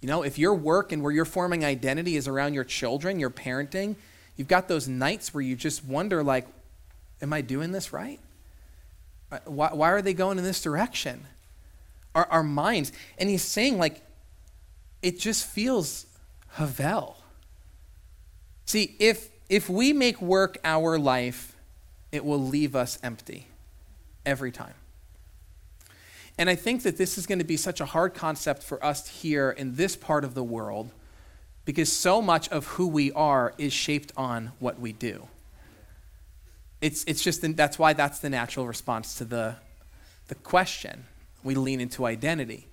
You 0.00 0.08
know, 0.08 0.22
if 0.22 0.38
your 0.38 0.54
work 0.54 0.92
and 0.92 1.02
where 1.02 1.12
you're 1.12 1.24
forming 1.24 1.64
identity 1.64 2.16
is 2.16 2.26
around 2.26 2.54
your 2.54 2.64
children, 2.64 3.20
your 3.20 3.30
parenting, 3.30 3.96
you've 4.36 4.48
got 4.48 4.66
those 4.66 4.88
nights 4.88 5.34
where 5.34 5.42
you 5.42 5.56
just 5.56 5.84
wonder, 5.84 6.22
like, 6.22 6.46
am 7.20 7.32
I 7.32 7.42
doing 7.42 7.72
this 7.72 7.92
right? 7.92 8.18
Uh, 9.30 9.38
why, 9.44 9.70
why 9.72 9.90
are 9.90 10.02
they 10.02 10.14
going 10.14 10.38
in 10.38 10.44
this 10.44 10.62
direction? 10.62 11.26
Our, 12.14 12.26
our 12.26 12.42
minds. 12.42 12.92
And 13.18 13.28
he's 13.28 13.44
saying, 13.44 13.78
like, 13.78 14.00
it 15.02 15.18
just 15.18 15.46
feels 15.46 16.06
Havel. 16.52 17.16
See, 18.64 18.96
if, 18.98 19.28
if 19.48 19.68
we 19.68 19.92
make 19.92 20.20
work 20.22 20.58
our 20.64 20.98
life, 20.98 21.56
it 22.10 22.24
will 22.24 22.42
leave 22.42 22.74
us 22.74 22.98
empty 23.02 23.48
every 24.24 24.50
time. 24.50 24.74
And 26.40 26.48
I 26.48 26.54
think 26.54 26.84
that 26.84 26.96
this 26.96 27.18
is 27.18 27.26
going 27.26 27.40
to 27.40 27.44
be 27.44 27.58
such 27.58 27.82
a 27.82 27.84
hard 27.84 28.14
concept 28.14 28.62
for 28.62 28.82
us 28.82 29.06
here 29.06 29.50
in 29.50 29.74
this 29.74 29.94
part 29.94 30.24
of 30.24 30.32
the 30.32 30.42
world 30.42 30.90
because 31.66 31.92
so 31.92 32.22
much 32.22 32.48
of 32.48 32.66
who 32.66 32.86
we 32.86 33.12
are 33.12 33.52
is 33.58 33.74
shaped 33.74 34.10
on 34.16 34.52
what 34.58 34.80
we 34.80 34.94
do. 34.94 35.28
It's, 36.80 37.04
it's 37.04 37.22
just, 37.22 37.42
that's 37.58 37.78
why 37.78 37.92
that's 37.92 38.20
the 38.20 38.30
natural 38.30 38.66
response 38.66 39.16
to 39.16 39.26
the, 39.26 39.56
the 40.28 40.34
question. 40.34 41.04
We 41.44 41.56
lean 41.56 41.78
into 41.78 42.06
identity. 42.06 42.68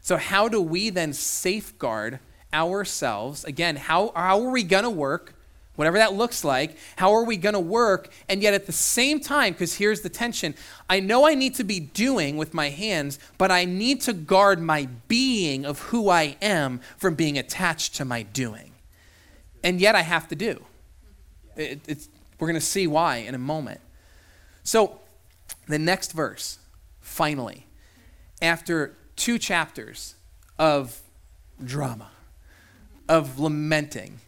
So, 0.00 0.16
how 0.16 0.48
do 0.48 0.62
we 0.62 0.88
then 0.88 1.12
safeguard 1.12 2.20
ourselves? 2.54 3.44
Again, 3.44 3.76
how, 3.76 4.12
how 4.16 4.42
are 4.42 4.50
we 4.50 4.62
going 4.62 4.84
to 4.84 4.90
work 4.90 5.34
whatever 5.80 5.96
that 5.96 6.12
looks 6.12 6.44
like. 6.44 6.76
How 6.96 7.14
are 7.14 7.24
we 7.24 7.38
going 7.38 7.54
to 7.54 7.58
work? 7.58 8.10
And 8.28 8.42
yet 8.42 8.52
at 8.52 8.66
the 8.66 8.72
same 8.72 9.18
time, 9.18 9.54
because 9.54 9.76
here's 9.76 10.02
the 10.02 10.10
tension 10.10 10.54
I 10.90 11.00
know 11.00 11.26
I 11.26 11.34
need 11.34 11.54
to 11.54 11.64
be 11.64 11.80
doing 11.80 12.36
with 12.36 12.52
my 12.52 12.68
hands, 12.68 13.18
but 13.38 13.50
I 13.50 13.64
need 13.64 14.02
to 14.02 14.12
guard 14.12 14.60
my 14.60 14.90
being 15.08 15.64
of 15.64 15.78
who 15.84 16.10
I 16.10 16.36
am 16.42 16.82
from 16.98 17.14
being 17.14 17.38
attached 17.38 17.94
to 17.94 18.04
my 18.04 18.24
doing. 18.24 18.72
And 19.64 19.80
yet 19.80 19.94
I 19.94 20.02
have 20.02 20.28
to 20.28 20.36
do. 20.36 20.62
It, 21.56 22.08
we're 22.38 22.48
going 22.48 22.60
to 22.60 22.66
see 22.66 22.86
why 22.86 23.16
in 23.16 23.34
a 23.34 23.38
moment. 23.38 23.80
So, 24.62 25.00
the 25.66 25.78
next 25.78 26.12
verse, 26.12 26.58
finally, 27.00 27.66
after 28.42 28.98
two 29.16 29.38
chapters 29.38 30.14
of 30.58 31.00
drama, 31.64 32.10
of 33.08 33.38
lamenting, 33.38 34.20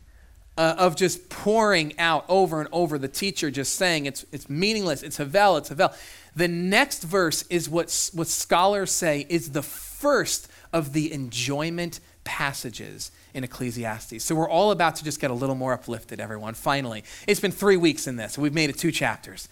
uh, 0.57 0.75
of 0.79 0.97
just 0.97 1.29
pouring 1.29 1.99
out 1.99 2.25
over 2.29 2.61
and 2.61 2.69
over 2.73 2.99
the 2.99 3.09
teacher 3.09 3.51
just 3.51 3.75
saying 3.75 4.07
it's, 4.07 4.27
it's 4.33 4.51
meaningless, 4.51 5.03
it's 5.03 5.17
Havel, 5.17 5.57
it's 5.57 5.71
Havel. 5.71 5.93
The 6.37 6.49
next 6.49 7.03
verse 7.03 7.45
is 7.49 7.69
what, 7.69 8.11
what 8.15 8.29
scholars 8.29 8.91
say 8.91 9.27
is 9.29 9.51
the 9.51 9.63
first 9.63 10.49
of 10.73 10.93
the 10.93 11.13
enjoyment 11.13 12.01
passages 12.25 13.11
in 13.35 13.45
Ecclesiastes. 13.45 14.23
So 14.23 14.35
we're 14.35 14.49
all 14.49 14.71
about 14.71 14.97
to 14.97 15.05
just 15.05 15.21
get 15.21 15.31
a 15.31 15.35
little 15.35 15.55
more 15.55 15.73
uplifted, 15.73 16.21
everyone, 16.21 16.55
finally. 16.55 17.05
It's 17.27 17.41
been 17.41 17.53
three 17.53 17.77
weeks 17.77 18.07
in 18.07 18.17
this. 18.17 18.37
We've 18.37 18.55
made 18.55 18.71
it 18.71 18.79
two 18.79 18.93
chapters. 18.93 19.49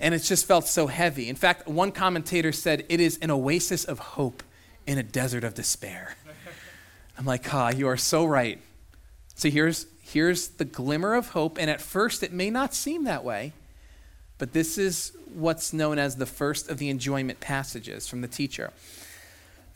And 0.00 0.14
it's 0.14 0.28
just 0.28 0.46
felt 0.46 0.66
so 0.66 0.86
heavy. 0.86 1.28
In 1.28 1.36
fact, 1.36 1.68
one 1.68 1.92
commentator 1.92 2.50
said 2.50 2.84
it 2.88 3.00
is 3.00 3.18
an 3.18 3.30
oasis 3.30 3.84
of 3.84 3.98
hope 3.98 4.42
in 4.86 4.98
a 4.98 5.02
desert 5.02 5.44
of 5.44 5.54
despair. 5.54 6.16
I'm 7.18 7.24
like, 7.24 7.52
ah, 7.54 7.70
you 7.70 7.86
are 7.88 7.96
so 7.96 8.24
right. 8.24 8.60
So 9.34 9.50
here's 9.50 9.86
here's 10.14 10.46
the 10.46 10.64
glimmer 10.64 11.14
of 11.14 11.30
hope. 11.30 11.58
And 11.58 11.68
at 11.68 11.80
first, 11.80 12.22
it 12.22 12.32
may 12.32 12.48
not 12.48 12.72
seem 12.72 13.02
that 13.04 13.24
way, 13.24 13.52
but 14.38 14.52
this 14.52 14.78
is 14.78 15.12
what's 15.34 15.72
known 15.72 15.98
as 15.98 16.16
the 16.16 16.24
first 16.24 16.70
of 16.70 16.78
the 16.78 16.88
enjoyment 16.88 17.40
passages 17.40 18.06
from 18.06 18.20
the 18.20 18.28
teacher. 18.28 18.70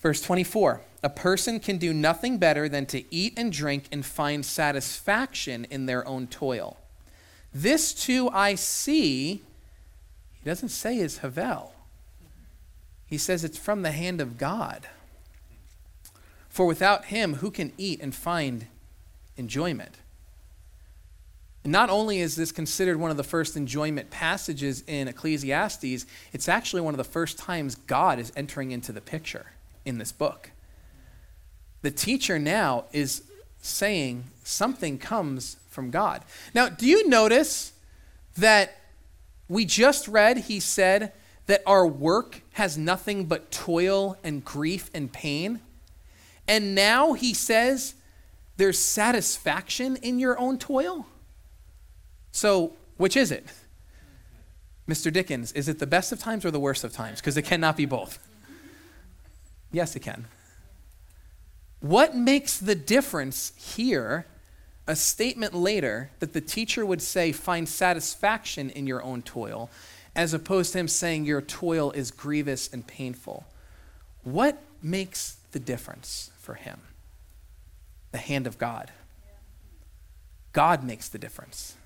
Verse 0.01 0.23
24 0.23 0.81
A 1.03 1.11
person 1.11 1.59
can 1.59 1.77
do 1.77 1.93
nothing 1.93 2.39
better 2.39 2.69
than 2.69 2.87
to 2.87 3.03
eat 3.13 3.35
and 3.37 3.53
drink 3.53 3.87
and 3.91 4.07
find 4.07 4.47
satisfaction 4.47 5.67
in 5.71 5.87
their 5.87 6.07
own 6.07 6.29
toil. 6.29 6.77
This 7.53 7.93
too 7.93 8.31
I 8.33 8.55
see, 8.55 9.43
he 10.41 10.45
doesn't 10.45 10.69
say 10.69 10.99
is 10.99 11.19
Havel. 11.19 11.73
He 13.09 13.19
says 13.19 13.43
it's 13.43 13.59
from 13.59 13.83
the 13.83 13.91
hand 13.91 14.21
of 14.21 14.39
God. 14.39 14.87
For 16.49 16.65
without 16.65 17.07
him, 17.07 17.37
who 17.37 17.51
can 17.51 17.73
eat 17.77 18.01
and 18.01 18.15
find 18.15 18.67
enjoyment? 19.37 19.97
Not 21.73 21.91
only 21.91 22.21
is 22.21 22.37
this 22.37 22.53
considered 22.53 22.99
one 22.99 23.11
of 23.11 23.17
the 23.17 23.25
first 23.25 23.57
enjoyment 23.57 24.11
passages 24.11 24.85
in 24.87 25.09
Ecclesiastes, 25.09 26.07
it's 26.33 26.49
actually 26.49 26.83
one 26.83 26.95
of 26.95 26.99
the 26.99 27.05
first 27.05 27.39
times 27.39 27.75
God 27.75 28.19
is 28.19 28.33
entering 28.37 28.71
into 28.71 28.93
the 28.93 29.01
picture 29.01 29.47
in 29.85 29.99
this 29.99 30.13
book. 30.13 30.51
The 31.83 31.91
teacher 31.91 32.39
now 32.39 32.85
is 32.93 33.23
saying 33.61 34.25
something 34.45 34.99
comes 34.99 35.57
from 35.69 35.91
God. 35.91 36.25
Now, 36.55 36.69
do 36.69 36.87
you 36.87 37.09
notice 37.09 37.73
that 38.37 38.77
we 39.49 39.65
just 39.65 40.09
read, 40.09 40.39
he 40.39 40.61
said, 40.61 41.13
that 41.47 41.63
our 41.67 41.87
work 41.87 42.43
has 42.53 42.77
nothing 42.77 43.25
but 43.25 43.51
toil 43.51 44.17
and 44.23 44.45
grief 44.45 44.91
and 44.95 45.13
pain? 45.13 45.61
And 46.47 46.75
now 46.75 47.15
he 47.15 47.35
says 47.35 47.95
there's 48.57 48.79
satisfaction 48.79 49.97
in 49.97 50.19
your 50.19 50.39
own 50.39 50.59
toil? 50.59 51.07
So, 52.33 52.75
which 52.97 53.17
is 53.17 53.31
it? 53.31 53.47
Mr. 54.89 55.13
Dickens, 55.13 55.53
is 55.53 55.69
it 55.69 55.79
the 55.79 55.87
best 55.87 56.13
of 56.13 56.19
times 56.19 56.45
or 56.45 56.51
the 56.51 56.61
worst 56.61 56.83
of 56.83 56.93
times? 56.93 57.21
Because 57.21 57.37
it 57.37 57.43
cannot 57.43 57.77
be 57.77 57.85
both. 57.85 58.19
Yes, 59.71 59.95
it 59.95 60.01
can. 60.01 60.27
What 61.81 62.17
makes 62.17 62.59
the 62.59 62.75
difference 62.75 63.53
here, 63.57 64.27
a 64.87 64.97
statement 64.97 65.55
later, 65.55 66.11
that 66.21 66.33
the 66.33 66.41
teacher 66.41 66.87
would 66.87 67.03
say, 67.03 67.33
find 67.33 67.69
satisfaction 67.69 68.71
in 68.71 68.87
your 68.87 69.03
own 69.03 69.23
toil, 69.23 69.71
as 70.17 70.33
opposed 70.35 70.73
to 70.73 70.79
him 70.79 70.89
saying, 70.89 71.27
your 71.27 71.43
toil 71.43 71.93
is 71.93 72.11
grievous 72.11 72.69
and 72.73 72.87
painful? 72.87 73.47
What 74.25 74.61
makes 74.83 75.37
the 75.53 75.61
difference 75.61 76.31
for 76.39 76.55
him? 76.55 76.81
The 78.11 78.19
hand 78.19 78.47
of 78.47 78.59
God. 78.59 78.91
God 80.53 80.83
makes 80.83 81.09
the 81.09 81.19
difference 81.19 81.77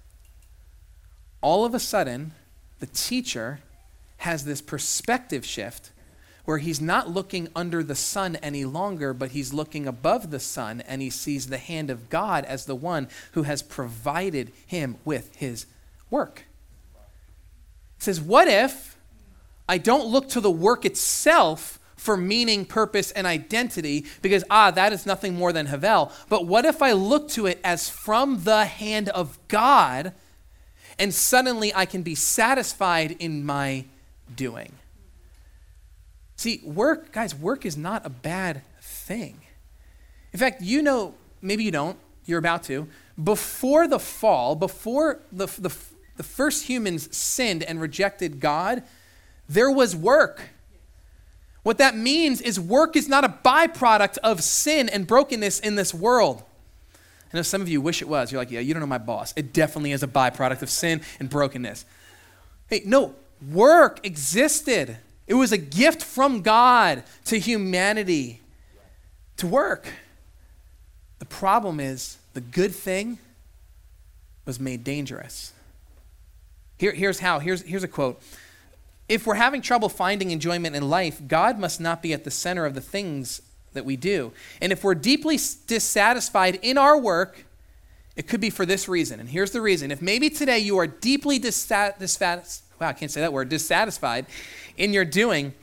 all 1.43 1.65
of 1.65 1.75
a 1.75 1.81
sudden, 1.81 2.33
the 2.79 2.87
teacher 2.87 3.61
has 4.19 4.45
this 4.45 4.63
perspective 4.63 5.45
shift 5.45 5.91
where 6.45 6.59
he's 6.59 6.81
not 6.81 7.11
looking 7.11 7.49
under 7.55 7.83
the 7.83 7.95
sun 7.95 8.37
any 8.37 8.65
longer, 8.65 9.13
but 9.13 9.31
he's 9.31 9.53
looking 9.53 9.87
above 9.87 10.31
the 10.31 10.41
sun 10.41 10.81
and 10.83 11.03
he 11.03 11.11
sees 11.11 11.47
the 11.47 11.59
hand 11.59 11.91
of 11.91 12.09
God 12.11 12.45
as 12.45 12.65
the 12.65 12.75
one 12.75 13.09
who 13.33 13.43
has 13.43 13.63
provided 13.63 14.53
him 14.67 14.97
with 15.05 15.35
his 15.37 15.67
work. 16.11 16.45
He 17.99 18.05
says, 18.05 18.21
What 18.21 18.49
if 18.49 18.97
I 19.69 19.79
don't 19.79 20.07
look 20.07 20.29
to 20.31 20.41
the 20.41 20.51
work 20.51 20.85
itself 20.85 21.79
for 21.97 22.17
meaning, 22.17 22.65
purpose, 22.65 23.13
and 23.13 23.27
identity 23.27 24.07
because, 24.23 24.43
ah, 24.51 24.73
that 24.73 24.93
is 24.93 25.07
nothing 25.07 25.35
more 25.35 25.53
than 25.53 25.67
Havel, 25.67 26.11
but 26.29 26.47
what 26.47 26.65
if 26.65 26.83
I 26.83 26.93
look 26.93 27.29
to 27.31 27.47
it 27.47 27.61
as 27.63 27.89
from 27.89 28.43
the 28.43 28.65
hand 28.65 29.09
of 29.11 29.39
God? 29.47 30.13
And 31.03 31.13
suddenly 31.13 31.75
I 31.75 31.85
can 31.85 32.05
be 32.05 32.15
satisfied 32.15 33.17
in 33.19 33.45
my 33.45 33.87
doing. 34.37 34.71
See, 36.37 36.61
work, 36.63 37.11
guys, 37.11 37.35
work 37.35 37.67
is 37.67 37.77
not 37.77 38.07
a 38.07 38.09
bad 38.09 38.63
thing. 38.81 39.41
In 40.33 40.39
fact, 40.39 40.63
you 40.63 40.81
know, 40.81 41.15
maybe 41.41 41.65
you 41.65 41.73
don't, 41.73 41.99
you're 42.25 42.39
about 42.39 42.63
to. 42.65 42.87
Before 43.23 43.89
the 43.89 43.99
fall, 43.99 44.55
before 44.55 45.19
the, 45.33 45.47
the, 45.47 45.75
the 46.19 46.23
first 46.23 46.67
humans 46.67 47.15
sinned 47.15 47.65
and 47.65 47.81
rejected 47.81 48.39
God, 48.39 48.85
there 49.49 49.73
was 49.73 49.97
work. 49.97 50.51
What 51.65 51.79
that 51.79 51.97
means 51.97 52.41
is 52.41 52.61
work 52.61 52.95
is 52.95 53.09
not 53.09 53.25
a 53.25 53.29
byproduct 53.29 54.19
of 54.19 54.41
sin 54.41 54.89
and 54.89 55.05
brokenness 55.05 55.59
in 55.59 55.75
this 55.75 55.93
world. 55.93 56.45
I 57.33 57.37
know 57.39 57.43
some 57.43 57.63
of 57.63 57.69
you 57.69 57.81
wish 57.81 58.03
it 58.03 58.09
was. 58.09 58.31
You're 58.31 58.41
like, 58.41 58.51
yeah, 58.51 58.61
you 58.61 58.75
don't 58.75 58.81
know 58.81 58.87
my 58.87 58.99
boss. 58.99 59.33
It 59.37 59.53
definitely 59.53 59.93
is 59.93 60.03
a 60.03 60.09
byproduct 60.09 60.63
of 60.63 60.69
sin 60.69 61.01
and 61.19 61.31
brokenness. 61.31 61.85
Hey, 62.69 62.83
no, 62.85 63.15
work 63.51 64.05
existed. 64.05 64.99
It 65.27 65.35
was 65.35 65.53
a 65.53 65.59
gift 65.59 66.03
from 66.03 66.43
God 66.43 67.05
to 67.27 67.39
humanity 67.39 68.41
to 69.39 69.47
work. 69.47 69.89
The 71.21 71.25
problem 71.25 71.81
is 71.81 72.19
the 72.35 72.41
good 72.41 72.75
thing 72.75 73.19
was 74.45 74.61
made 74.61 74.85
dangerous. 74.85 75.53
Here, 76.79 76.93
here's 76.93 77.21
how. 77.21 77.39
Here's, 77.39 77.63
here's 77.63 77.85
a 77.85 77.89
quote. 77.89 78.21
If 79.09 79.27
we're 79.27 79.35
having 79.35 79.63
trouble 79.63 79.89
finding 79.89 80.31
enjoyment 80.31 80.75
in 80.75 80.89
life, 80.91 81.21
God 81.27 81.59
must 81.59 81.81
not 81.81 82.03
be 82.03 82.13
at 82.13 82.25
the 82.25 82.31
center 82.31 82.67
of 82.67 82.75
the 82.75 82.81
things 82.81 83.41
that 83.75 83.85
we 83.85 83.97
do. 83.97 84.33
And 84.61 84.73
if 84.73 84.85
we're 84.85 84.95
deeply 84.95 85.39
dissatisfied 85.67 86.59
in 86.63 86.79
our 86.79 86.99
work, 86.99 87.45
it 88.17 88.29
could 88.29 88.41
be 88.41 88.51
for 88.51 88.67
this 88.67 88.89
reason. 88.89 89.21
And 89.21 89.29
here's 89.29 89.53
the 89.53 89.61
reason. 89.61 89.91
If 89.91 90.03
maybe 90.03 90.29
today 90.31 90.59
you 90.59 90.79
are 90.79 90.87
deeply 90.87 91.39
dissatisfied, 91.39 92.45
wow, 92.81 92.89
I 92.89 92.93
can't 92.93 93.11
say 93.11 93.21
that 93.21 93.33
word, 93.33 93.49
dissatisfied 93.49 94.27
in 94.77 94.93
your 94.93 95.05
doing, 95.05 95.55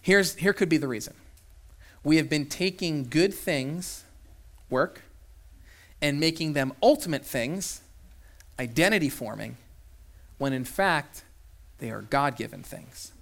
here's, 0.00 0.34
here 0.36 0.52
could 0.52 0.68
be 0.68 0.78
the 0.78 0.88
reason. 0.88 1.14
We 2.02 2.16
have 2.16 2.28
been 2.28 2.46
taking 2.46 3.08
good 3.08 3.34
things, 3.34 4.04
work, 4.70 5.02
and 6.00 6.20
making 6.20 6.52
them 6.52 6.72
ultimate 6.82 7.24
things, 7.24 7.80
identity 8.58 9.08
forming, 9.08 9.56
when 10.38 10.52
in 10.52 10.64
fact 10.64 11.24
they 11.78 11.90
are 11.90 12.02
God 12.02 12.36
given 12.36 12.62
things. 12.62 13.12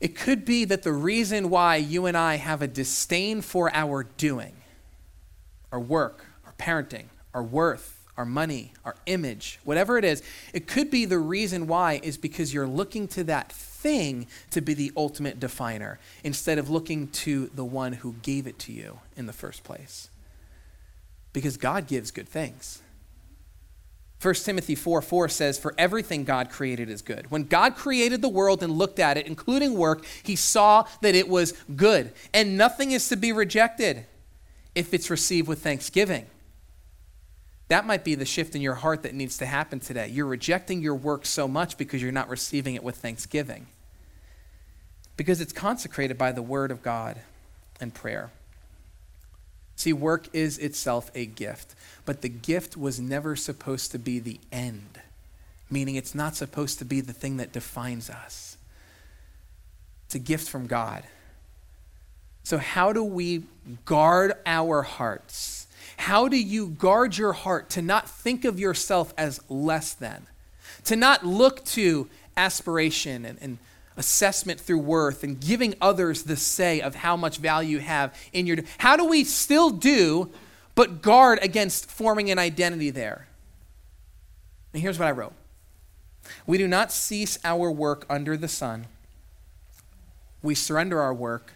It 0.00 0.16
could 0.16 0.44
be 0.44 0.64
that 0.66 0.82
the 0.82 0.92
reason 0.92 1.50
why 1.50 1.76
you 1.76 2.06
and 2.06 2.16
I 2.16 2.36
have 2.36 2.62
a 2.62 2.66
disdain 2.66 3.40
for 3.40 3.74
our 3.74 4.04
doing, 4.04 4.54
our 5.72 5.80
work, 5.80 6.26
our 6.44 6.52
parenting, 6.58 7.06
our 7.32 7.42
worth, 7.42 7.96
our 8.16 8.24
money, 8.24 8.72
our 8.84 8.96
image, 9.06 9.58
whatever 9.64 9.98
it 9.98 10.04
is, 10.04 10.22
it 10.52 10.66
could 10.66 10.90
be 10.90 11.04
the 11.04 11.18
reason 11.18 11.66
why 11.66 12.00
is 12.02 12.16
because 12.16 12.52
you're 12.52 12.66
looking 12.66 13.06
to 13.08 13.24
that 13.24 13.52
thing 13.52 14.26
to 14.50 14.60
be 14.60 14.74
the 14.74 14.92
ultimate 14.96 15.38
definer 15.38 15.98
instead 16.24 16.58
of 16.58 16.70
looking 16.70 17.08
to 17.08 17.50
the 17.54 17.64
one 17.64 17.92
who 17.92 18.14
gave 18.22 18.46
it 18.46 18.58
to 18.58 18.72
you 18.72 19.00
in 19.16 19.26
the 19.26 19.32
first 19.32 19.64
place. 19.64 20.08
Because 21.32 21.56
God 21.56 21.86
gives 21.86 22.10
good 22.10 22.28
things. 22.28 22.80
1 24.22 24.34
Timothy 24.34 24.74
4 24.74 25.02
4 25.02 25.28
says, 25.28 25.58
For 25.58 25.74
everything 25.76 26.24
God 26.24 26.50
created 26.50 26.88
is 26.88 27.02
good. 27.02 27.30
When 27.30 27.44
God 27.44 27.76
created 27.76 28.22
the 28.22 28.28
world 28.28 28.62
and 28.62 28.72
looked 28.72 28.98
at 28.98 29.16
it, 29.16 29.26
including 29.26 29.74
work, 29.74 30.04
he 30.22 30.36
saw 30.36 30.86
that 31.02 31.14
it 31.14 31.28
was 31.28 31.52
good. 31.74 32.12
And 32.32 32.56
nothing 32.56 32.92
is 32.92 33.08
to 33.10 33.16
be 33.16 33.32
rejected 33.32 34.06
if 34.74 34.94
it's 34.94 35.10
received 35.10 35.48
with 35.48 35.62
thanksgiving. 35.62 36.26
That 37.68 37.84
might 37.84 38.04
be 38.04 38.14
the 38.14 38.24
shift 38.24 38.54
in 38.54 38.62
your 38.62 38.74
heart 38.74 39.02
that 39.02 39.14
needs 39.14 39.38
to 39.38 39.46
happen 39.46 39.80
today. 39.80 40.08
You're 40.08 40.26
rejecting 40.26 40.80
your 40.80 40.94
work 40.94 41.26
so 41.26 41.48
much 41.48 41.76
because 41.76 42.00
you're 42.00 42.12
not 42.12 42.28
receiving 42.28 42.74
it 42.74 42.84
with 42.84 42.96
thanksgiving. 42.96 43.66
Because 45.16 45.40
it's 45.40 45.52
consecrated 45.52 46.16
by 46.16 46.32
the 46.32 46.42
word 46.42 46.70
of 46.70 46.82
God 46.82 47.20
and 47.80 47.92
prayer. 47.92 48.30
See, 49.76 49.92
work 49.92 50.28
is 50.32 50.56
itself 50.58 51.10
a 51.14 51.26
gift, 51.26 51.74
but 52.06 52.22
the 52.22 52.30
gift 52.30 52.76
was 52.76 52.98
never 52.98 53.36
supposed 53.36 53.92
to 53.92 53.98
be 53.98 54.18
the 54.18 54.40
end, 54.50 55.00
meaning 55.70 55.96
it's 55.96 56.14
not 56.14 56.34
supposed 56.34 56.78
to 56.78 56.84
be 56.84 57.02
the 57.02 57.12
thing 57.12 57.36
that 57.36 57.52
defines 57.52 58.08
us. 58.08 58.56
It's 60.06 60.14
a 60.14 60.18
gift 60.18 60.48
from 60.48 60.66
God. 60.66 61.04
So, 62.42 62.58
how 62.58 62.92
do 62.92 63.04
we 63.04 63.42
guard 63.84 64.32
our 64.46 64.82
hearts? 64.82 65.66
How 65.98 66.28
do 66.28 66.38
you 66.38 66.68
guard 66.68 67.18
your 67.18 67.32
heart 67.32 67.68
to 67.70 67.82
not 67.82 68.08
think 68.08 68.44
of 68.44 68.58
yourself 68.58 69.12
as 69.18 69.40
less 69.50 69.92
than? 69.92 70.26
To 70.84 70.96
not 70.96 71.26
look 71.26 71.64
to 71.66 72.08
aspiration 72.36 73.24
and, 73.24 73.38
and 73.40 73.58
assessment 73.96 74.60
through 74.60 74.78
worth 74.78 75.24
and 75.24 75.40
giving 75.40 75.74
others 75.80 76.24
the 76.24 76.36
say 76.36 76.80
of 76.80 76.96
how 76.96 77.16
much 77.16 77.38
value 77.38 77.76
you 77.76 77.78
have 77.80 78.14
in 78.32 78.46
your 78.46 78.58
how 78.78 78.96
do 78.96 79.04
we 79.04 79.24
still 79.24 79.70
do 79.70 80.30
but 80.74 81.00
guard 81.00 81.38
against 81.42 81.90
forming 81.90 82.30
an 82.30 82.38
identity 82.38 82.90
there? 82.90 83.26
And 84.72 84.82
here's 84.82 84.98
what 84.98 85.08
i 85.08 85.10
wrote. 85.10 85.32
We 86.46 86.58
do 86.58 86.68
not 86.68 86.92
cease 86.92 87.38
our 87.44 87.70
work 87.70 88.04
under 88.10 88.36
the 88.36 88.48
sun. 88.48 88.86
We 90.42 90.54
surrender 90.54 91.00
our 91.00 91.14
work 91.14 91.54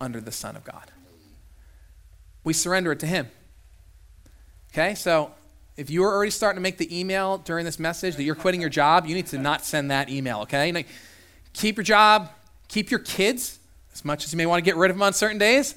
under 0.00 0.20
the 0.20 0.32
son 0.32 0.54
of 0.54 0.64
god. 0.64 0.92
We 2.44 2.52
surrender 2.52 2.92
it 2.92 3.00
to 3.00 3.06
him. 3.06 3.28
Okay 4.72 4.94
so 4.94 5.32
if 5.76 5.90
you're 5.90 6.12
already 6.12 6.30
starting 6.30 6.58
to 6.58 6.62
make 6.62 6.78
the 6.78 6.96
email 6.96 7.38
during 7.38 7.64
this 7.64 7.78
message 7.78 8.14
that 8.16 8.22
you're 8.22 8.34
quitting 8.34 8.60
your 8.60 8.70
job 8.70 9.06
you 9.06 9.14
need 9.14 9.26
to 9.26 9.38
not 9.38 9.64
send 9.64 9.90
that 9.90 10.08
email 10.08 10.40
okay 10.40 10.84
Keep 11.52 11.76
your 11.76 11.84
job, 11.84 12.30
keep 12.68 12.90
your 12.90 13.00
kids, 13.00 13.58
as 13.92 14.04
much 14.04 14.24
as 14.24 14.32
you 14.32 14.36
may 14.36 14.46
want 14.46 14.58
to 14.58 14.64
get 14.64 14.76
rid 14.76 14.90
of 14.90 14.96
them 14.96 15.02
on 15.02 15.12
certain 15.12 15.38
days. 15.38 15.74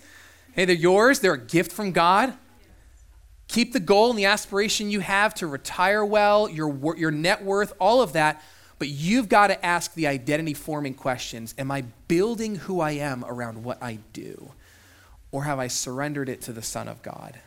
Hey, 0.54 0.66
they're 0.66 0.76
yours, 0.76 1.20
they're 1.20 1.34
a 1.34 1.38
gift 1.38 1.72
from 1.72 1.92
God. 1.92 2.34
Keep 3.48 3.74
the 3.74 3.80
goal 3.80 4.10
and 4.10 4.18
the 4.18 4.26
aspiration 4.26 4.90
you 4.90 5.02
have 5.02 5.34
to 5.36 5.48
retire 5.48 6.04
well, 6.04 6.50
your, 6.50 6.96
your 6.98 7.12
net 7.12 7.44
worth, 7.44 7.74
all 7.80 8.02
of 8.02 8.14
that. 8.14 8.42
But 8.80 8.90
you've 8.90 9.30
got 9.30 9.48
to 9.48 9.66
ask 9.66 9.94
the 9.94 10.08
identity 10.08 10.54
forming 10.54 10.94
questions 10.94 11.54
Am 11.58 11.72
I 11.72 11.84
building 12.08 12.56
who 12.56 12.82
I 12.82 12.92
am 12.92 13.24
around 13.26 13.64
what 13.64 13.82
I 13.82 14.00
do? 14.14 14.52
Or 15.32 15.44
have 15.44 15.60
I 15.60 15.68
surrendered 15.68 16.30
it 16.30 16.42
to 16.44 16.54
the 16.54 16.62
Son 16.62 16.88
of 16.88 17.02
God? 17.02 17.40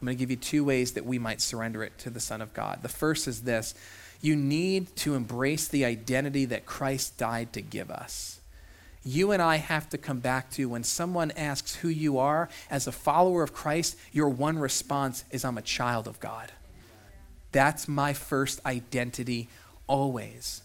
I'm 0.00 0.06
going 0.06 0.16
to 0.16 0.18
give 0.18 0.30
you 0.30 0.36
two 0.36 0.64
ways 0.64 0.92
that 0.92 1.04
we 1.04 1.18
might 1.18 1.42
surrender 1.42 1.82
it 1.82 1.98
to 1.98 2.10
the 2.10 2.20
Son 2.20 2.40
of 2.40 2.54
God. 2.54 2.80
The 2.82 2.88
first 2.88 3.28
is 3.28 3.42
this 3.42 3.74
you 4.20 4.36
need 4.36 4.94
to 4.96 5.14
embrace 5.14 5.68
the 5.68 5.84
identity 5.84 6.44
that 6.46 6.66
Christ 6.66 7.16
died 7.16 7.52
to 7.54 7.62
give 7.62 7.90
us. 7.90 8.40
You 9.02 9.32
and 9.32 9.40
I 9.40 9.56
have 9.56 9.88
to 9.90 9.98
come 9.98 10.18
back 10.18 10.50
to 10.52 10.68
when 10.68 10.84
someone 10.84 11.30
asks 11.30 11.76
who 11.76 11.88
you 11.88 12.18
are 12.18 12.50
as 12.70 12.86
a 12.86 12.92
follower 12.92 13.42
of 13.42 13.54
Christ, 13.54 13.96
your 14.12 14.28
one 14.28 14.58
response 14.58 15.24
is, 15.30 15.44
I'm 15.44 15.56
a 15.56 15.62
child 15.62 16.06
of 16.06 16.20
God. 16.20 16.52
That's 17.52 17.88
my 17.88 18.12
first 18.12 18.64
identity 18.66 19.48
always. 19.86 20.62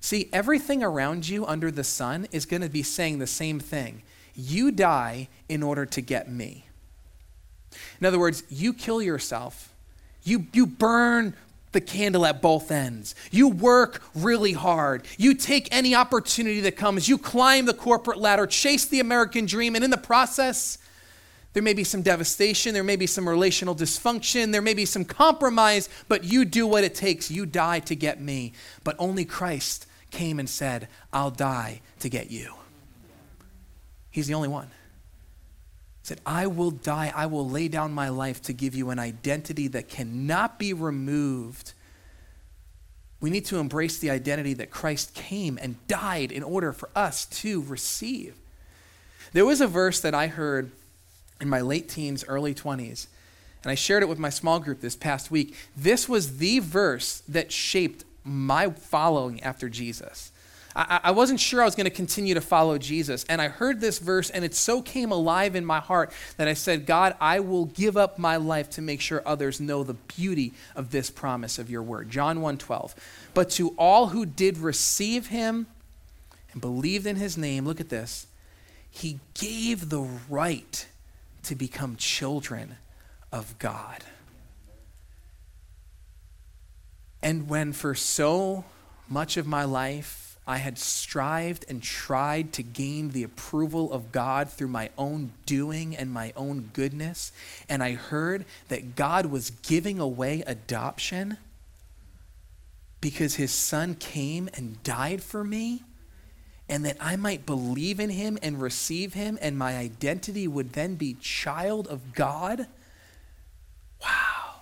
See, 0.00 0.28
everything 0.32 0.82
around 0.82 1.28
you 1.28 1.44
under 1.44 1.70
the 1.70 1.84
sun 1.84 2.28
is 2.30 2.46
going 2.46 2.62
to 2.62 2.70
be 2.70 2.82
saying 2.82 3.18
the 3.18 3.26
same 3.26 3.58
thing. 3.60 4.02
You 4.34 4.70
die 4.70 5.28
in 5.48 5.62
order 5.62 5.84
to 5.86 6.00
get 6.00 6.30
me. 6.30 6.66
In 8.00 8.06
other 8.06 8.18
words, 8.18 8.44
you 8.48 8.72
kill 8.72 9.02
yourself. 9.02 9.74
You, 10.22 10.46
you 10.52 10.66
burn 10.66 11.34
the 11.72 11.80
candle 11.80 12.26
at 12.26 12.42
both 12.42 12.70
ends. 12.70 13.14
You 13.30 13.48
work 13.48 14.02
really 14.14 14.52
hard. 14.52 15.04
You 15.18 15.34
take 15.34 15.68
any 15.70 15.94
opportunity 15.94 16.60
that 16.60 16.76
comes. 16.76 17.08
You 17.08 17.18
climb 17.18 17.66
the 17.66 17.74
corporate 17.74 18.18
ladder, 18.18 18.46
chase 18.46 18.86
the 18.86 19.00
American 19.00 19.46
dream, 19.46 19.74
and 19.74 19.84
in 19.84 19.90
the 19.90 19.96
process, 19.96 20.78
there 21.52 21.62
may 21.62 21.74
be 21.74 21.84
some 21.84 22.02
devastation, 22.02 22.74
there 22.74 22.84
may 22.84 22.96
be 22.96 23.06
some 23.06 23.28
relational 23.28 23.74
dysfunction, 23.74 24.52
there 24.52 24.62
may 24.62 24.74
be 24.74 24.84
some 24.84 25.04
compromise, 25.04 25.88
but 26.08 26.24
you 26.24 26.44
do 26.44 26.66
what 26.66 26.84
it 26.84 26.94
takes. 26.94 27.30
You 27.30 27.44
die 27.44 27.80
to 27.80 27.96
get 27.96 28.20
me. 28.20 28.52
But 28.84 28.96
only 28.98 29.24
Christ 29.24 29.86
came 30.10 30.38
and 30.38 30.48
said, 30.48 30.88
I'll 31.12 31.30
die 31.32 31.80
to 32.00 32.08
get 32.08 32.30
you. 32.30 32.54
He's 34.10 34.26
the 34.26 34.34
only 34.34 34.48
one 34.48 34.70
said, 36.10 36.20
I 36.26 36.48
will 36.48 36.72
die, 36.72 37.12
I 37.14 37.26
will 37.26 37.48
lay 37.48 37.68
down 37.68 37.92
my 37.92 38.08
life 38.08 38.42
to 38.42 38.52
give 38.52 38.74
you 38.74 38.90
an 38.90 38.98
identity 38.98 39.68
that 39.68 39.88
cannot 39.88 40.58
be 40.58 40.72
removed. 40.72 41.72
We 43.20 43.30
need 43.30 43.44
to 43.44 43.58
embrace 43.58 44.00
the 44.00 44.10
identity 44.10 44.54
that 44.54 44.72
Christ 44.72 45.14
came 45.14 45.56
and 45.62 45.76
died 45.86 46.32
in 46.32 46.42
order 46.42 46.72
for 46.72 46.88
us 46.96 47.26
to 47.26 47.62
receive. 47.62 48.34
There 49.32 49.46
was 49.46 49.60
a 49.60 49.68
verse 49.68 50.00
that 50.00 50.12
I 50.12 50.26
heard 50.26 50.72
in 51.40 51.48
my 51.48 51.60
late 51.60 51.88
teens, 51.88 52.24
early 52.26 52.56
20s, 52.56 53.06
and 53.62 53.70
I 53.70 53.76
shared 53.76 54.02
it 54.02 54.08
with 54.08 54.18
my 54.18 54.30
small 54.30 54.58
group 54.58 54.80
this 54.80 54.96
past 54.96 55.30
week. 55.30 55.54
This 55.76 56.08
was 56.08 56.38
the 56.38 56.58
verse 56.58 57.22
that 57.28 57.52
shaped 57.52 58.04
my 58.24 58.70
following 58.70 59.40
after 59.44 59.68
Jesus. 59.68 60.32
I, 60.74 61.00
I 61.04 61.10
wasn't 61.10 61.40
sure 61.40 61.62
I 61.62 61.64
was 61.64 61.74
going 61.74 61.84
to 61.84 61.90
continue 61.90 62.34
to 62.34 62.40
follow 62.40 62.78
Jesus. 62.78 63.24
And 63.28 63.42
I 63.42 63.48
heard 63.48 63.80
this 63.80 63.98
verse, 63.98 64.30
and 64.30 64.44
it 64.44 64.54
so 64.54 64.80
came 64.82 65.10
alive 65.10 65.56
in 65.56 65.64
my 65.64 65.80
heart 65.80 66.12
that 66.36 66.46
I 66.46 66.54
said, 66.54 66.86
God, 66.86 67.16
I 67.20 67.40
will 67.40 67.64
give 67.66 67.96
up 67.96 68.18
my 68.18 68.36
life 68.36 68.70
to 68.70 68.82
make 68.82 69.00
sure 69.00 69.22
others 69.26 69.60
know 69.60 69.82
the 69.82 69.94
beauty 69.94 70.52
of 70.76 70.90
this 70.90 71.10
promise 71.10 71.58
of 71.58 71.70
your 71.70 71.82
word. 71.82 72.10
John 72.10 72.40
1 72.40 72.58
12. 72.58 72.94
But 73.34 73.50
to 73.50 73.70
all 73.76 74.08
who 74.08 74.24
did 74.24 74.58
receive 74.58 75.28
him 75.28 75.66
and 76.52 76.60
believed 76.60 77.06
in 77.06 77.16
his 77.16 77.36
name, 77.36 77.64
look 77.64 77.80
at 77.80 77.88
this, 77.88 78.26
he 78.90 79.18
gave 79.34 79.88
the 79.88 80.06
right 80.28 80.86
to 81.44 81.54
become 81.54 81.96
children 81.96 82.76
of 83.32 83.58
God. 83.58 84.04
And 87.22 87.48
when 87.48 87.72
for 87.72 87.94
so 87.94 88.64
much 89.08 89.36
of 89.36 89.46
my 89.46 89.64
life 89.64 90.29
I 90.46 90.58
had 90.58 90.78
strived 90.78 91.64
and 91.68 91.82
tried 91.82 92.52
to 92.54 92.62
gain 92.62 93.10
the 93.10 93.22
approval 93.22 93.92
of 93.92 94.10
God 94.10 94.50
through 94.50 94.68
my 94.68 94.90
own 94.98 95.32
doing 95.46 95.96
and 95.96 96.10
my 96.10 96.32
own 96.34 96.70
goodness. 96.72 97.30
And 97.68 97.82
I 97.82 97.92
heard 97.92 98.44
that 98.68 98.96
God 98.96 99.26
was 99.26 99.50
giving 99.50 100.00
away 100.00 100.42
adoption 100.46 101.36
because 103.00 103.36
his 103.36 103.52
son 103.52 103.94
came 103.94 104.48
and 104.54 104.82
died 104.82 105.22
for 105.22 105.44
me 105.44 105.84
and 106.70 106.84
that 106.84 106.96
I 107.00 107.16
might 107.16 107.46
believe 107.46 107.98
in 107.98 108.10
him 108.10 108.38
and 108.42 108.62
receive 108.62 109.14
him, 109.14 109.36
and 109.42 109.58
my 109.58 109.76
identity 109.76 110.46
would 110.46 110.74
then 110.74 110.94
be 110.94 111.14
child 111.14 111.88
of 111.88 112.14
God. 112.14 112.68
Wow. 114.00 114.60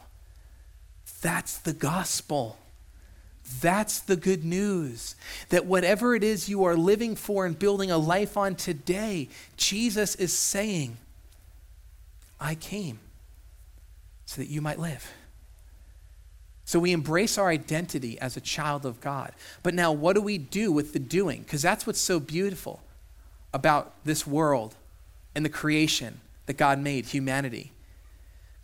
That's 1.21 1.59
the 1.59 1.75
gospel. 1.75 2.57
That's 3.61 4.01
the 4.01 4.17
good 4.17 4.45
news. 4.45 5.15
That 5.49 5.67
whatever 5.67 6.15
it 6.15 6.23
is 6.23 6.49
you 6.49 6.65
are 6.65 6.77
living 6.77 7.17
for 7.17 7.47
and 7.47 7.59
building 7.59 7.91
a 7.91 7.99
life 7.99 8.37
on 8.37 8.55
today, 8.55 9.29
Jesus 9.57 10.15
is 10.15 10.33
saying, 10.33 10.97
I 12.41 12.55
came 12.55 12.99
so 14.27 14.41
that 14.41 14.49
you 14.49 14.61
might 14.61 14.79
live. 14.79 15.13
So 16.65 16.79
we 16.79 16.93
embrace 16.93 17.39
our 17.39 17.49
identity 17.49 18.21
as 18.21 18.37
a 18.37 18.43
child 18.43 18.85
of 18.85 19.01
God. 19.01 19.33
But 19.63 19.73
now, 19.73 19.91
what 19.91 20.15
do 20.15 20.21
we 20.21 20.37
do 20.37 20.71
with 20.71 20.93
the 20.93 20.99
doing? 20.99 21.41
Because 21.41 21.63
that's 21.63 21.87
what's 21.87 22.01
so 22.01 22.21
beautiful 22.21 22.83
about 23.55 23.95
this 24.05 24.27
world 24.27 24.75
and 25.35 25.47
the 25.47 25.51
creation 25.51 26.21
that 26.45 26.59
God 26.59 26.79
made, 26.79 27.07
humanity. 27.07 27.73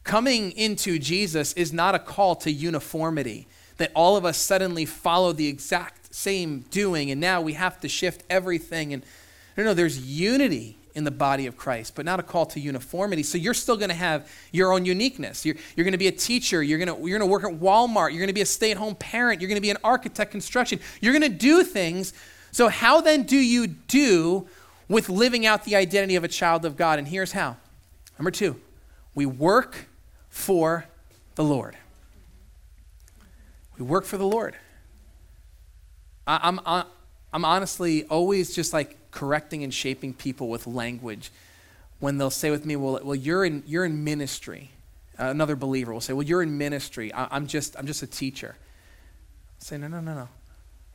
Coming 0.05 0.53
into 0.53 0.99
Jesus 0.99 1.55
is 1.55 1.73
not 1.73 1.95
a 1.95 1.99
call 1.99 2.37
to 2.37 2.53
uniformity, 2.53 3.47
that 3.77 3.91
all 3.95 4.17
of 4.17 4.25
us 4.25 4.39
suddenly 4.39 4.85
follow 4.85 5.33
the 5.33 5.49
exact 5.49 6.15
same 6.15 6.61
doing 6.71 7.11
and 7.11 7.21
now 7.21 7.41
we 7.41 7.55
have 7.55 7.81
to 7.81 7.89
shift 7.89 8.23
everything. 8.31 8.93
And 8.93 9.05
no, 9.57 9.65
no, 9.65 9.75
there's 9.75 9.99
unity 9.99 10.77
in 10.95 11.03
the 11.03 11.11
body 11.11 11.47
of 11.47 11.57
Christ, 11.57 11.95
but 11.97 12.05
not 12.05 12.21
a 12.21 12.23
call 12.23 12.47
to 12.47 12.61
uniformity. 12.61 13.25
So 13.25 13.37
you're 13.37 13.55
still 13.55 13.77
going 13.77 13.89
to 13.89 13.97
have 13.97 14.31
your 14.53 14.73
own 14.73 14.85
uniqueness. 14.85 15.45
You're, 15.45 15.57
you're 15.75 15.85
going 15.85 15.93
to 15.93 15.99
be 15.99 16.07
a 16.07 16.13
teacher. 16.13 16.63
You're 16.63 16.79
going 16.79 16.89
to, 16.89 17.09
you're 17.09 17.19
going 17.19 17.29
to 17.29 17.33
work 17.33 17.45
at 17.45 17.61
Walmart. 17.61 18.11
You're 18.11 18.21
going 18.21 18.29
to 18.29 18.33
be 18.33 18.43
a 18.43 18.47
stay 18.47 18.71
at 18.71 18.77
home 18.77 18.95
parent. 18.95 19.41
You're 19.41 19.49
going 19.49 19.57
to 19.57 19.63
be 19.63 19.71
an 19.71 19.77
architect, 19.83 20.31
construction. 20.31 20.79
You're 21.01 21.13
going 21.13 21.31
to 21.31 21.37
do 21.37 21.65
things. 21.65 22.13
So, 22.53 22.69
how 22.69 23.01
then 23.01 23.25
do 23.25 23.37
you 23.37 23.67
do 23.67 24.47
with 24.89 25.09
living 25.09 25.47
out 25.47 25.65
the 25.65 25.75
identity 25.75 26.15
of 26.15 26.23
a 26.23 26.29
child 26.29 26.65
of 26.65 26.77
God? 26.77 27.01
And 27.01 27.09
here's 27.09 27.33
how. 27.33 27.57
Number 28.17 28.31
two, 28.31 28.61
we 29.15 29.27
work 29.27 29.89
for 30.29 30.87
the 31.35 31.43
Lord. 31.43 31.77
We 33.79 33.85
work 33.85 34.05
for 34.05 34.17
the 34.17 34.27
Lord. 34.27 34.57
I, 36.27 36.41
I'm, 36.43 36.61
I'm 37.33 37.45
honestly 37.45 38.05
always 38.05 38.55
just 38.55 38.73
like 38.73 38.97
correcting 39.11 39.65
and 39.65 39.75
shaping 39.75 40.15
people 40.15 40.49
with 40.49 40.67
language 40.67 41.33
when 42.01 42.19
they'll 42.19 42.31
say 42.31 42.51
with 42.51 42.65
me, 42.65 42.77
well, 42.77 43.01
well 43.03 43.15
you're, 43.15 43.45
in, 43.45 43.63
you're 43.67 43.85
in 43.85 44.05
ministry. 44.05 44.71
Uh, 45.19 45.27
another 45.27 45.57
believer 45.57 45.93
will 45.93 46.01
say, 46.01 46.13
well, 46.13 46.27
you're 46.27 46.43
in 46.43 46.59
ministry. 46.59 47.13
I, 47.13 47.37
am 47.37 47.47
just, 47.47 47.77
I'm 47.79 47.87
just 47.87 48.03
a 48.03 48.07
teacher. 48.07 48.57
I 48.57 49.65
say, 49.65 49.79
no, 49.79 49.89
no, 49.89 50.01
no, 50.01 50.15
no. 50.15 50.29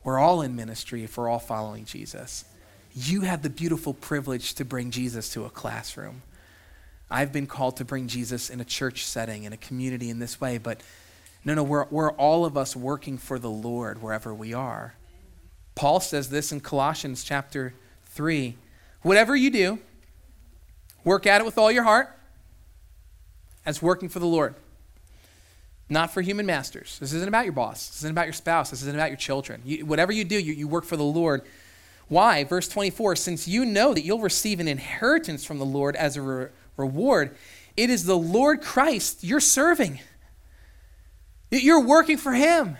We're 0.02 0.18
all 0.18 0.42
in 0.42 0.56
ministry 0.56 1.04
if 1.04 1.16
we're 1.16 1.28
all 1.28 1.38
following 1.38 1.84
Jesus. 1.84 2.44
You 2.94 3.22
have 3.22 3.42
the 3.42 3.50
beautiful 3.50 3.94
privilege 3.94 4.54
to 4.54 4.64
bring 4.64 4.90
Jesus 4.90 5.30
to 5.34 5.44
a 5.44 5.50
classroom. 5.50 6.22
I've 7.10 7.32
been 7.32 7.46
called 7.46 7.76
to 7.78 7.84
bring 7.84 8.08
Jesus 8.08 8.50
in 8.50 8.60
a 8.60 8.64
church 8.64 9.04
setting, 9.04 9.44
in 9.44 9.52
a 9.52 9.56
community 9.56 10.10
in 10.10 10.20
this 10.20 10.40
way, 10.40 10.58
but 10.58 10.80
no, 11.44 11.54
no, 11.54 11.62
we're, 11.62 11.86
we're 11.86 12.12
all 12.12 12.44
of 12.44 12.56
us 12.56 12.76
working 12.76 13.16
for 13.16 13.38
the 13.38 13.50
Lord 13.50 14.02
wherever 14.02 14.34
we 14.34 14.52
are. 14.52 14.94
Paul 15.74 16.00
says 16.00 16.28
this 16.28 16.52
in 16.52 16.60
Colossians 16.60 17.24
chapter 17.24 17.72
3. 18.06 18.56
Whatever 19.02 19.34
you 19.34 19.50
do, 19.50 19.78
work 21.04 21.26
at 21.26 21.40
it 21.40 21.44
with 21.44 21.56
all 21.56 21.72
your 21.72 21.84
heart 21.84 22.14
as 23.64 23.80
working 23.80 24.10
for 24.10 24.18
the 24.18 24.26
Lord, 24.26 24.54
not 25.88 26.12
for 26.12 26.20
human 26.20 26.44
masters. 26.44 26.98
This 26.98 27.14
isn't 27.14 27.28
about 27.28 27.44
your 27.44 27.54
boss. 27.54 27.88
This 27.88 27.98
isn't 27.98 28.10
about 28.10 28.26
your 28.26 28.34
spouse. 28.34 28.70
This 28.70 28.82
isn't 28.82 28.94
about 28.94 29.08
your 29.08 29.16
children. 29.16 29.62
You, 29.64 29.86
whatever 29.86 30.12
you 30.12 30.24
do, 30.24 30.38
you, 30.38 30.52
you 30.52 30.68
work 30.68 30.84
for 30.84 30.98
the 30.98 31.02
Lord. 31.02 31.42
Why? 32.08 32.44
Verse 32.44 32.68
24 32.68 33.16
Since 33.16 33.48
you 33.48 33.64
know 33.64 33.94
that 33.94 34.02
you'll 34.02 34.20
receive 34.20 34.60
an 34.60 34.68
inheritance 34.68 35.46
from 35.46 35.58
the 35.58 35.64
Lord 35.64 35.96
as 35.96 36.16
a 36.16 36.22
re- 36.22 36.48
reward, 36.76 37.34
it 37.76 37.88
is 37.88 38.04
the 38.04 38.18
Lord 38.18 38.60
Christ 38.60 39.24
you're 39.24 39.40
serving. 39.40 40.00
You're 41.50 41.80
working 41.84 42.16
for 42.16 42.32
Him. 42.32 42.76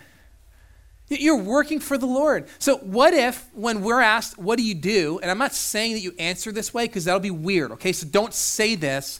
You're 1.09 1.37
working 1.37 1.79
for 1.79 1.97
the 1.97 2.05
Lord. 2.05 2.47
So, 2.57 2.77
what 2.77 3.13
if, 3.13 3.49
when 3.53 3.81
we're 3.81 3.99
asked, 3.99 4.37
What 4.37 4.57
do 4.57 4.63
you 4.63 4.75
do? 4.75 5.19
And 5.21 5.29
I'm 5.29 5.37
not 5.37 5.53
saying 5.53 5.93
that 5.93 5.99
you 5.99 6.13
answer 6.17 6.51
this 6.51 6.73
way 6.73 6.87
because 6.87 7.05
that'll 7.05 7.19
be 7.19 7.31
weird, 7.31 7.71
okay? 7.73 7.91
So, 7.91 8.07
don't 8.07 8.33
say 8.33 8.75
this, 8.75 9.19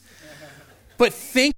but 0.97 1.13
think 1.13 1.53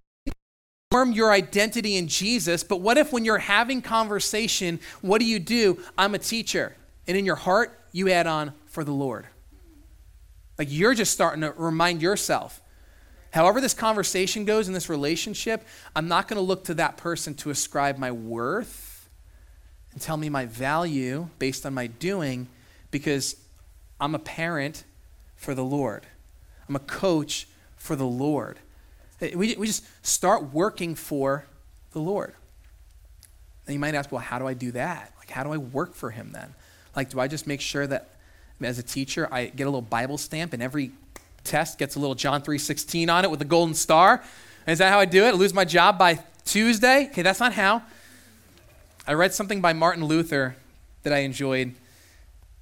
form 0.89 1.11
your 1.11 1.31
identity 1.31 1.97
in 1.97 2.07
Jesus. 2.07 2.63
But 2.63 2.79
what 2.79 2.97
if, 2.97 3.11
when 3.11 3.25
you're 3.25 3.39
having 3.39 3.81
conversation, 3.81 4.79
what 5.01 5.19
do 5.19 5.25
you 5.25 5.39
do? 5.39 5.81
I'm 5.97 6.13
a 6.13 6.19
teacher. 6.19 6.75
And 7.07 7.17
in 7.17 7.25
your 7.25 7.35
heart, 7.35 7.79
you 7.91 8.09
add 8.09 8.27
on 8.27 8.53
for 8.67 8.83
the 8.83 8.91
Lord. 8.91 9.27
Like 10.57 10.67
you're 10.69 10.93
just 10.93 11.11
starting 11.11 11.41
to 11.41 11.51
remind 11.51 12.01
yourself. 12.01 12.61
However, 13.33 13.59
this 13.59 13.73
conversation 13.73 14.45
goes 14.45 14.67
in 14.67 14.75
this 14.75 14.89
relationship, 14.89 15.65
I'm 15.95 16.07
not 16.07 16.27
going 16.27 16.37
to 16.37 16.43
look 16.43 16.65
to 16.65 16.75
that 16.75 16.97
person 16.97 17.33
to 17.35 17.49
ascribe 17.49 17.97
my 17.97 18.11
worth 18.11 19.09
and 19.91 19.99
tell 19.99 20.17
me 20.17 20.29
my 20.29 20.45
value 20.45 21.29
based 21.39 21.65
on 21.65 21.73
my 21.73 21.87
doing 21.87 22.47
because 22.91 23.35
I'm 23.99 24.13
a 24.13 24.19
parent 24.19 24.83
for 25.35 25.55
the 25.55 25.63
Lord. 25.63 26.05
I'm 26.69 26.75
a 26.75 26.79
coach 26.79 27.47
for 27.75 27.95
the 27.95 28.05
Lord. 28.05 28.59
Eh, 29.19 29.31
we, 29.35 29.55
we 29.55 29.65
just 29.65 29.83
start 30.05 30.53
working 30.53 30.93
for 30.93 31.45
the 31.91 31.99
Lord. 31.99 32.35
And 33.65 33.73
you 33.73 33.79
might 33.79 33.95
ask, 33.95 34.11
well, 34.11 34.21
how 34.21 34.37
do 34.37 34.45
I 34.45 34.53
do 34.53 34.71
that? 34.73 35.11
Like, 35.17 35.31
how 35.31 35.43
do 35.43 35.51
I 35.51 35.57
work 35.57 35.95
for 35.95 36.11
Him 36.11 36.33
then? 36.33 36.53
Like, 36.95 37.09
do 37.09 37.19
I 37.19 37.27
just 37.27 37.47
make 37.47 37.61
sure 37.61 37.87
that 37.87 38.09
as 38.61 38.77
a 38.77 38.83
teacher, 38.83 39.27
I 39.31 39.47
get 39.47 39.63
a 39.63 39.69
little 39.69 39.81
Bible 39.81 40.19
stamp 40.19 40.53
in 40.53 40.61
every 40.61 40.91
test 41.43 41.77
gets 41.77 41.95
a 41.95 41.99
little 41.99 42.15
John 42.15 42.41
3.16 42.41 43.11
on 43.11 43.25
it 43.25 43.31
with 43.31 43.41
a 43.41 43.45
golden 43.45 43.75
star? 43.75 44.23
Is 44.67 44.79
that 44.79 44.91
how 44.91 44.99
I 44.99 45.05
do 45.05 45.25
it? 45.25 45.29
I 45.29 45.31
lose 45.31 45.53
my 45.53 45.65
job 45.65 45.97
by 45.97 46.19
Tuesday? 46.45 47.07
Okay, 47.07 47.21
that's 47.21 47.39
not 47.39 47.53
how. 47.53 47.83
I 49.05 49.13
read 49.13 49.33
something 49.33 49.61
by 49.61 49.73
Martin 49.73 50.05
Luther 50.05 50.55
that 51.03 51.11
I 51.11 51.19
enjoyed. 51.19 51.75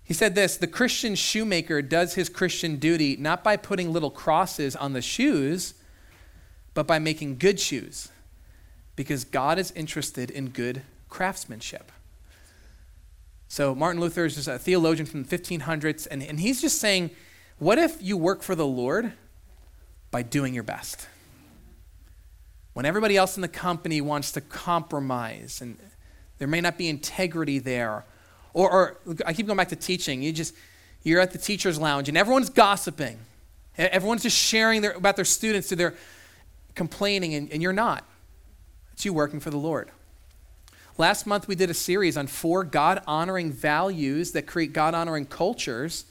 He 0.03 0.13
said 0.13 0.35
this 0.35 0.57
The 0.57 0.67
Christian 0.67 1.15
shoemaker 1.15 1.81
does 1.81 2.15
his 2.15 2.29
Christian 2.29 2.77
duty 2.77 3.15
not 3.15 3.43
by 3.43 3.57
putting 3.57 3.93
little 3.93 4.11
crosses 4.11 4.75
on 4.75 4.93
the 4.93 5.01
shoes, 5.01 5.75
but 6.73 6.87
by 6.87 6.99
making 6.99 7.37
good 7.37 7.59
shoes, 7.59 8.09
because 8.95 9.23
God 9.23 9.59
is 9.59 9.71
interested 9.71 10.31
in 10.31 10.49
good 10.49 10.81
craftsmanship. 11.09 11.91
So, 13.47 13.75
Martin 13.75 13.99
Luther 13.99 14.25
is 14.25 14.35
just 14.35 14.47
a 14.47 14.57
theologian 14.57 15.05
from 15.05 15.23
the 15.23 15.37
1500s, 15.37 16.07
and, 16.09 16.23
and 16.23 16.39
he's 16.39 16.61
just 16.61 16.79
saying, 16.79 17.11
What 17.61 17.77
if 17.77 18.01
you 18.01 18.17
work 18.17 18.41
for 18.41 18.55
the 18.55 18.65
Lord 18.65 19.13
by 20.09 20.23
doing 20.23 20.55
your 20.55 20.63
best? 20.63 21.07
When 22.73 22.87
everybody 22.87 23.15
else 23.15 23.35
in 23.35 23.41
the 23.41 23.47
company 23.47 24.01
wants 24.01 24.31
to 24.31 24.41
compromise 24.41 25.61
and 25.61 25.77
there 26.39 26.47
may 26.47 26.59
not 26.59 26.75
be 26.75 26.89
integrity 26.89 27.59
there. 27.59 28.03
Or, 28.55 28.71
or 28.71 28.97
I 29.27 29.33
keep 29.33 29.45
going 29.45 29.57
back 29.57 29.67
to 29.67 29.75
teaching. 29.75 30.23
You 30.23 30.31
just, 30.31 30.55
you're 31.03 31.21
at 31.21 31.33
the 31.33 31.37
teacher's 31.37 31.77
lounge 31.77 32.09
and 32.09 32.17
everyone's 32.17 32.49
gossiping. 32.49 33.19
Everyone's 33.77 34.23
just 34.23 34.37
sharing 34.37 34.81
their, 34.81 34.93
about 34.93 35.15
their 35.15 35.23
students, 35.23 35.67
so 35.67 35.75
they're 35.75 35.93
complaining, 36.73 37.35
and, 37.35 37.51
and 37.51 37.61
you're 37.61 37.73
not. 37.73 38.05
It's 38.93 39.05
you 39.05 39.13
working 39.13 39.39
for 39.39 39.51
the 39.51 39.57
Lord. 39.57 39.91
Last 40.97 41.27
month, 41.27 41.47
we 41.47 41.53
did 41.53 41.69
a 41.69 41.75
series 41.75 42.17
on 42.17 42.25
four 42.25 42.63
God 42.63 43.03
honoring 43.05 43.51
values 43.51 44.31
that 44.31 44.47
create 44.47 44.73
God 44.73 44.95
honoring 44.95 45.27
cultures 45.27 46.05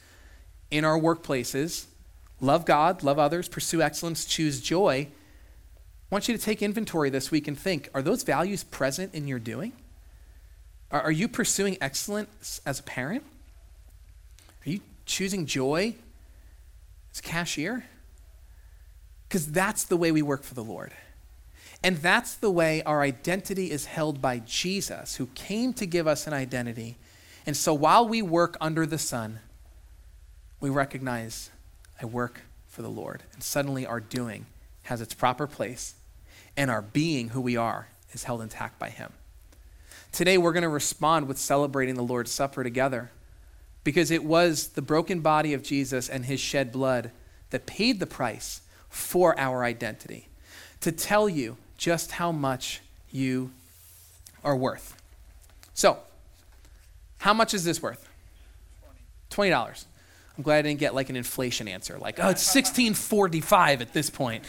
in 0.70 0.84
our 0.84 0.98
workplaces 0.98 1.86
love 2.40 2.64
God, 2.64 3.02
love 3.02 3.18
others, 3.18 3.48
pursue 3.48 3.82
excellence, 3.82 4.24
choose 4.24 4.60
joy. 4.60 5.08
I 5.08 6.14
want 6.14 6.26
you 6.26 6.36
to 6.36 6.42
take 6.42 6.62
inventory 6.62 7.10
this 7.10 7.30
week 7.30 7.46
and 7.46 7.58
think 7.58 7.88
are 7.94 8.02
those 8.02 8.22
values 8.22 8.64
present 8.64 9.14
in 9.14 9.28
your 9.28 9.38
doing? 9.38 9.72
Are, 10.90 11.12
you 11.12 11.28
pursuing 11.28 11.78
excellence 11.80 12.60
as 12.66 12.80
a 12.80 12.82
parent? 12.82 13.22
Are 14.66 14.70
you 14.70 14.80
choosing 15.06 15.46
joy 15.46 15.94
as 17.12 17.20
a 17.20 17.22
cashier? 17.22 17.84
Because 19.28 19.52
that's 19.52 19.84
the 19.84 19.96
way 19.96 20.10
we 20.10 20.22
work 20.22 20.42
for 20.42 20.54
the 20.54 20.64
Lord. 20.64 20.92
And 21.84 21.98
that's 21.98 22.34
the 22.34 22.50
way 22.50 22.82
our 22.82 23.02
identity 23.02 23.70
is 23.70 23.86
held 23.86 24.20
by 24.20 24.40
Jesus, 24.40 25.16
who 25.16 25.26
came 25.26 25.72
to 25.74 25.86
give 25.86 26.08
us 26.08 26.26
an 26.26 26.32
identity. 26.32 26.96
And 27.46 27.56
so 27.56 27.72
while 27.72 28.08
we 28.08 28.20
work 28.20 28.56
under 28.60 28.84
the 28.84 28.98
sun, 28.98 29.38
we 30.60 30.70
recognize 30.70 31.50
I 32.00 32.04
work 32.06 32.42
for 32.68 32.82
the 32.82 32.88
Lord. 32.88 33.22
And 33.32 33.42
suddenly 33.42 33.86
our 33.86 34.00
doing 34.00 34.46
has 34.82 35.00
its 35.00 35.14
proper 35.14 35.46
place, 35.46 35.94
and 36.56 36.70
our 36.70 36.82
being, 36.82 37.30
who 37.30 37.40
we 37.40 37.56
are, 37.56 37.88
is 38.12 38.24
held 38.24 38.42
intact 38.42 38.78
by 38.78 38.90
Him. 38.90 39.12
Today, 40.12 40.38
we're 40.38 40.52
going 40.52 40.62
to 40.62 40.68
respond 40.68 41.28
with 41.28 41.38
celebrating 41.38 41.94
the 41.94 42.02
Lord's 42.02 42.32
Supper 42.32 42.64
together 42.64 43.10
because 43.84 44.10
it 44.10 44.24
was 44.24 44.68
the 44.68 44.82
broken 44.82 45.20
body 45.20 45.54
of 45.54 45.62
Jesus 45.62 46.08
and 46.08 46.24
his 46.24 46.40
shed 46.40 46.72
blood 46.72 47.12
that 47.50 47.66
paid 47.66 48.00
the 48.00 48.06
price 48.06 48.60
for 48.88 49.38
our 49.38 49.64
identity 49.64 50.28
to 50.80 50.92
tell 50.92 51.28
you 51.28 51.56
just 51.78 52.12
how 52.12 52.32
much 52.32 52.80
you 53.10 53.52
are 54.42 54.56
worth. 54.56 55.00
So, 55.74 55.98
how 57.18 57.32
much 57.32 57.54
is 57.54 57.64
this 57.64 57.80
worth? 57.80 58.08
$20. 59.30 59.84
I'm 60.40 60.44
glad 60.44 60.60
I 60.60 60.62
didn't 60.62 60.80
get 60.80 60.94
like 60.94 61.10
an 61.10 61.16
inflation 61.16 61.68
answer, 61.68 61.98
like, 61.98 62.18
oh, 62.18 62.30
it's 62.30 62.54
1645 62.54 63.82
at 63.82 63.92
this 63.92 64.08
point. 64.08 64.42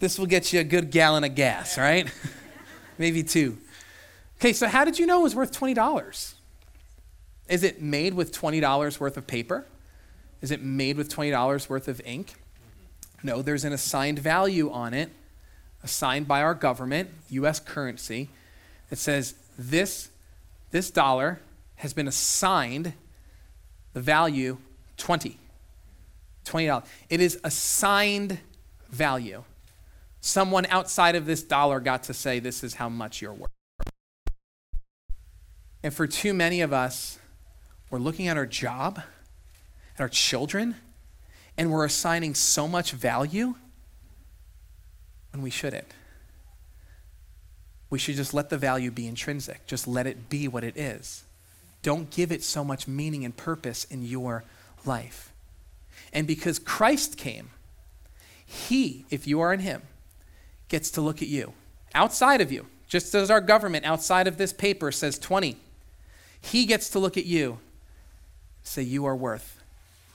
This 0.00 0.18
will 0.18 0.26
get 0.26 0.52
you 0.52 0.58
a 0.58 0.64
good 0.64 0.90
gallon 0.90 1.22
of 1.22 1.36
gas, 1.36 1.78
right? 1.78 2.12
Maybe 2.98 3.22
two. 3.22 3.56
Okay, 4.40 4.52
so 4.52 4.66
how 4.66 4.84
did 4.84 4.98
you 4.98 5.06
know 5.06 5.20
it 5.20 5.22
was 5.22 5.36
worth 5.36 5.56
$20? 5.56 6.34
Is 7.48 7.62
it 7.62 7.80
made 7.80 8.14
with 8.14 8.32
$20 8.32 8.98
worth 8.98 9.16
of 9.16 9.28
paper? 9.28 9.64
Is 10.42 10.50
it 10.50 10.60
made 10.60 10.96
with 10.96 11.08
$20 11.08 11.68
worth 11.68 11.86
of 11.86 12.00
ink? 12.04 12.34
No, 13.22 13.42
there's 13.42 13.64
an 13.64 13.72
assigned 13.72 14.18
value 14.18 14.72
on 14.72 14.92
it, 14.92 15.10
assigned 15.84 16.26
by 16.26 16.42
our 16.42 16.54
government, 16.54 17.10
US 17.28 17.60
currency, 17.60 18.28
that 18.88 18.96
says 18.96 19.36
this, 19.56 20.10
this 20.72 20.90
dollar 20.90 21.38
has 21.76 21.92
been 21.92 22.08
assigned 22.08 22.94
the 23.92 24.00
value 24.00 24.58
20. 25.00 25.38
$20. 26.44 26.84
It 27.08 27.20
is 27.20 27.40
assigned 27.42 28.38
value. 28.90 29.42
Someone 30.20 30.66
outside 30.66 31.16
of 31.16 31.26
this 31.26 31.42
dollar 31.42 31.80
got 31.80 32.04
to 32.04 32.14
say, 32.14 32.38
This 32.38 32.62
is 32.62 32.74
how 32.74 32.88
much 32.88 33.20
you're 33.20 33.32
worth. 33.32 33.50
And 35.82 35.92
for 35.92 36.06
too 36.06 36.34
many 36.34 36.60
of 36.60 36.72
us, 36.72 37.18
we're 37.90 37.98
looking 37.98 38.28
at 38.28 38.36
our 38.36 38.46
job, 38.46 39.00
at 39.94 40.00
our 40.00 40.08
children, 40.08 40.76
and 41.56 41.72
we're 41.72 41.84
assigning 41.84 42.34
so 42.34 42.68
much 42.68 42.92
value 42.92 43.54
when 45.32 45.42
we 45.42 45.50
shouldn't. 45.50 45.88
We 47.88 47.98
should 47.98 48.16
just 48.16 48.34
let 48.34 48.50
the 48.50 48.58
value 48.58 48.90
be 48.90 49.08
intrinsic, 49.08 49.66
just 49.66 49.88
let 49.88 50.06
it 50.06 50.28
be 50.28 50.46
what 50.46 50.62
it 50.62 50.76
is. 50.76 51.24
Don't 51.82 52.10
give 52.10 52.30
it 52.30 52.44
so 52.44 52.62
much 52.62 52.86
meaning 52.86 53.24
and 53.24 53.34
purpose 53.36 53.84
in 53.84 54.02
your 54.02 54.44
life. 54.86 55.32
And 56.12 56.26
because 56.26 56.58
Christ 56.58 57.16
came, 57.16 57.50
He, 58.44 59.04
if 59.10 59.26
you 59.26 59.40
are 59.40 59.52
in 59.52 59.60
Him, 59.60 59.82
gets 60.68 60.90
to 60.92 61.00
look 61.00 61.22
at 61.22 61.28
you 61.28 61.52
outside 61.94 62.40
of 62.40 62.52
you, 62.52 62.66
just 62.86 63.14
as 63.14 63.30
our 63.30 63.40
government 63.40 63.84
outside 63.84 64.26
of 64.26 64.36
this 64.36 64.52
paper 64.52 64.90
says 64.90 65.18
20. 65.18 65.56
He 66.40 66.66
gets 66.66 66.90
to 66.90 66.98
look 66.98 67.16
at 67.16 67.26
you, 67.26 67.58
say, 68.62 68.82
You 68.82 69.04
are 69.04 69.16
worth 69.16 69.62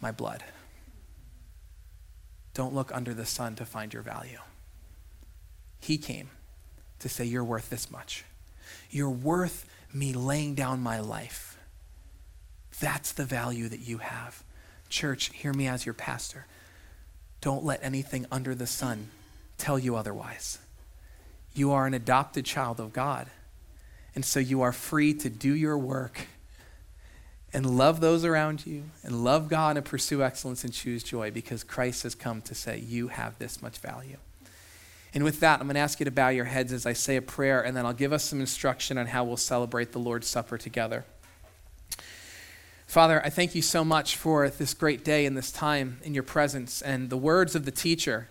my 0.02 0.12
blood. 0.12 0.44
Don't 2.54 2.74
look 2.74 2.94
under 2.94 3.14
the 3.14 3.26
sun 3.26 3.56
to 3.56 3.66
find 3.66 3.94
your 3.94 4.02
value. 4.02 4.40
He 5.80 5.98
came 5.98 6.30
to 7.00 7.10
say, 7.10 7.26
You're 7.26 7.44
worth 7.44 7.70
this 7.70 7.92
much. 7.92 8.26
You're 8.90 9.10
worth 9.10 9.66
me 9.94 10.14
laying 10.14 10.56
down 10.56 10.82
my 10.82 11.00
life. 11.00 11.58
That's 12.80 13.12
the 13.12 13.26
value 13.26 13.70
that 13.70 13.80
you 13.80 14.00
have. 14.00 14.44
Church, 14.96 15.30
hear 15.34 15.52
me 15.52 15.68
as 15.68 15.86
your 15.86 15.94
pastor. 15.94 16.46
Don't 17.42 17.66
let 17.66 17.84
anything 17.84 18.26
under 18.32 18.56
the 18.56 18.66
sun 18.66 19.10
tell 19.58 19.78
you 19.78 19.98
otherwise. 19.98 20.58
You 21.54 21.74
are 21.74 21.86
an 21.86 21.94
adopted 21.94 22.46
child 22.46 22.80
of 22.80 22.94
God. 22.94 23.28
And 24.16 24.24
so 24.24 24.40
you 24.40 24.62
are 24.62 24.72
free 24.72 25.14
to 25.16 25.30
do 25.30 25.54
your 25.54 25.78
work 25.78 26.28
and 27.52 27.78
love 27.78 28.00
those 28.00 28.24
around 28.24 28.66
you 28.66 28.84
and 29.04 29.22
love 29.22 29.50
God 29.50 29.76
and 29.76 29.86
pursue 29.86 30.24
excellence 30.24 30.64
and 30.64 30.72
choose 30.72 31.04
joy 31.04 31.30
because 31.30 31.66
Christ 31.66 32.04
has 32.04 32.16
come 32.16 32.42
to 32.44 32.56
say, 32.56 32.80
You 32.80 33.10
have 33.10 33.38
this 33.38 33.62
much 33.62 33.80
value. 33.80 34.16
And 35.14 35.26
with 35.26 35.42
that, 35.42 35.60
I'm 35.60 35.68
going 35.68 35.76
to 35.76 35.82
ask 35.82 36.00
you 36.00 36.06
to 36.06 36.12
bow 36.12 36.30
your 36.30 36.46
heads 36.46 36.72
as 36.72 36.86
I 36.86 36.94
say 36.94 37.18
a 37.18 37.22
prayer, 37.22 37.62
and 37.62 37.76
then 37.76 37.86
I'll 37.86 37.92
give 37.92 38.14
us 38.14 38.24
some 38.24 38.40
instruction 38.40 38.98
on 38.98 39.08
how 39.08 39.26
we'll 39.26 39.36
celebrate 39.36 39.92
the 39.92 40.00
Lord's 40.00 40.28
Supper 40.28 40.58
together. 40.58 41.04
Father, 42.96 43.22
I 43.26 43.30
thank 43.30 43.56
you 43.56 43.62
so 43.62 43.84
much 43.84 44.16
for 44.16 44.50
this 44.50 44.74
great 44.74 45.04
day 45.04 45.26
and 45.26 45.36
this 45.36 45.52
time 45.52 46.00
in 46.04 46.14
your 46.14 46.24
presence 46.24 46.82
and 46.82 47.10
the 47.10 47.18
words 47.18 47.54
of 47.54 47.66
the 47.66 47.72
teacher, 47.72 48.30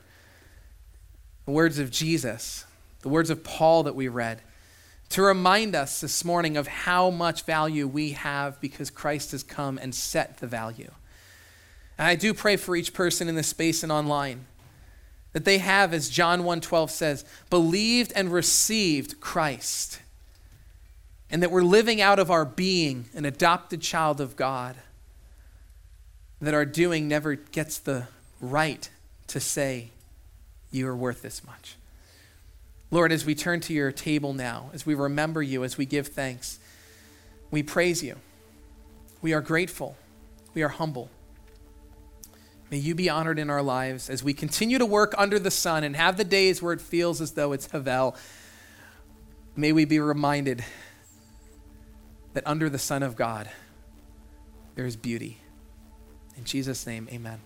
the 1.45 1.51
words 1.51 1.79
of 1.79 1.91
Jesus, 1.91 2.65
the 3.03 3.11
words 3.11 3.29
of 3.29 3.45
Paul 3.45 3.83
that 3.83 3.95
we 3.95 4.09
read, 4.09 4.41
to 5.11 5.21
remind 5.21 5.75
us 5.75 6.01
this 6.01 6.25
morning 6.25 6.57
of 6.57 6.67
how 6.67 7.11
much 7.11 7.43
value 7.43 7.87
we 7.87 8.12
have 8.12 8.59
because 8.59 8.89
Christ 8.89 9.33
has 9.33 9.43
come 9.43 9.77
and 9.77 9.95
set 9.95 10.39
the 10.39 10.47
value. 10.47 10.93
And 11.99 12.09
I 12.09 12.15
do 12.15 12.33
pray 12.33 12.57
for 12.57 12.75
each 12.75 12.95
person 12.95 13.29
in 13.29 13.35
this 13.35 13.49
space 13.49 13.83
and 13.83 13.93
online 13.93 14.47
that 15.35 15.45
they 15.45 15.59
have 15.59 15.93
as 15.93 16.09
John 16.09 16.41
1:12 16.41 16.89
says, 16.89 17.27
believed 17.51 18.15
and 18.17 18.33
received 18.33 19.21
Christ 19.21 20.01
and 21.35 21.43
that 21.43 21.51
we're 21.51 21.64
living 21.64 22.01
out 22.01 22.20
of 22.20 22.30
our 22.30 22.45
being 22.45 23.07
an 23.12 23.24
adopted 23.24 23.80
child 23.80 24.20
of 24.20 24.37
God, 24.37 24.76
that 26.41 26.55
our 26.55 26.64
doing 26.64 27.09
never 27.09 27.35
gets 27.35 27.76
the 27.76 28.07
right 28.41 28.89
to 29.26 29.41
say, 29.41 29.91
You 30.70 30.87
are 30.87 30.95
worth 30.95 31.22
this 31.22 31.45
much. 31.45 31.74
Lord, 32.93 33.11
as 33.11 33.26
we 33.26 33.35
turn 33.35 33.59
to 33.62 33.72
your 33.72 33.91
table 33.91 34.32
now, 34.32 34.70
as 34.72 34.87
we 34.87 34.95
remember 34.95 35.43
you, 35.43 35.64
as 35.64 35.76
we 35.76 35.87
give 35.87 36.07
thanks, 36.07 36.61
we 37.51 37.64
praise 37.64 38.01
you. 38.01 38.14
We 39.20 39.32
are 39.32 39.41
grateful. 39.41 39.97
We 40.55 40.62
are 40.62 40.68
humble. 40.68 41.11
May 42.70 42.78
you 42.78 42.95
be 42.95 43.11
honored 43.11 43.41
in 43.41 43.51
our 43.51 43.61
lives 43.61 44.09
as 44.09 44.22
we 44.22 44.35
continue 44.35 44.78
to 44.78 44.87
work 44.87 45.12
under 45.18 45.41
the 45.41 45.51
sun 45.51 45.82
and 45.82 45.97
have 45.97 46.16
the 46.16 46.22
days 46.22 46.62
where 46.62 46.74
it 46.74 46.80
feels 46.80 47.20
as 47.20 47.32
though 47.32 47.51
it's 47.51 47.72
Havel. 47.72 48.14
May 49.57 49.72
we 49.72 49.85
be 49.85 49.99
reminded 49.99 50.62
that 52.35 52.47
under 52.47 52.68
the 52.68 52.78
Son 52.78 53.03
of 53.03 53.16
God, 53.16 53.49
there 54.74 54.85
is 54.85 54.97
beauty. 54.97 55.39
In 56.37 56.45
Jesus' 56.45 56.87
name, 56.87 57.09
amen. 57.11 57.41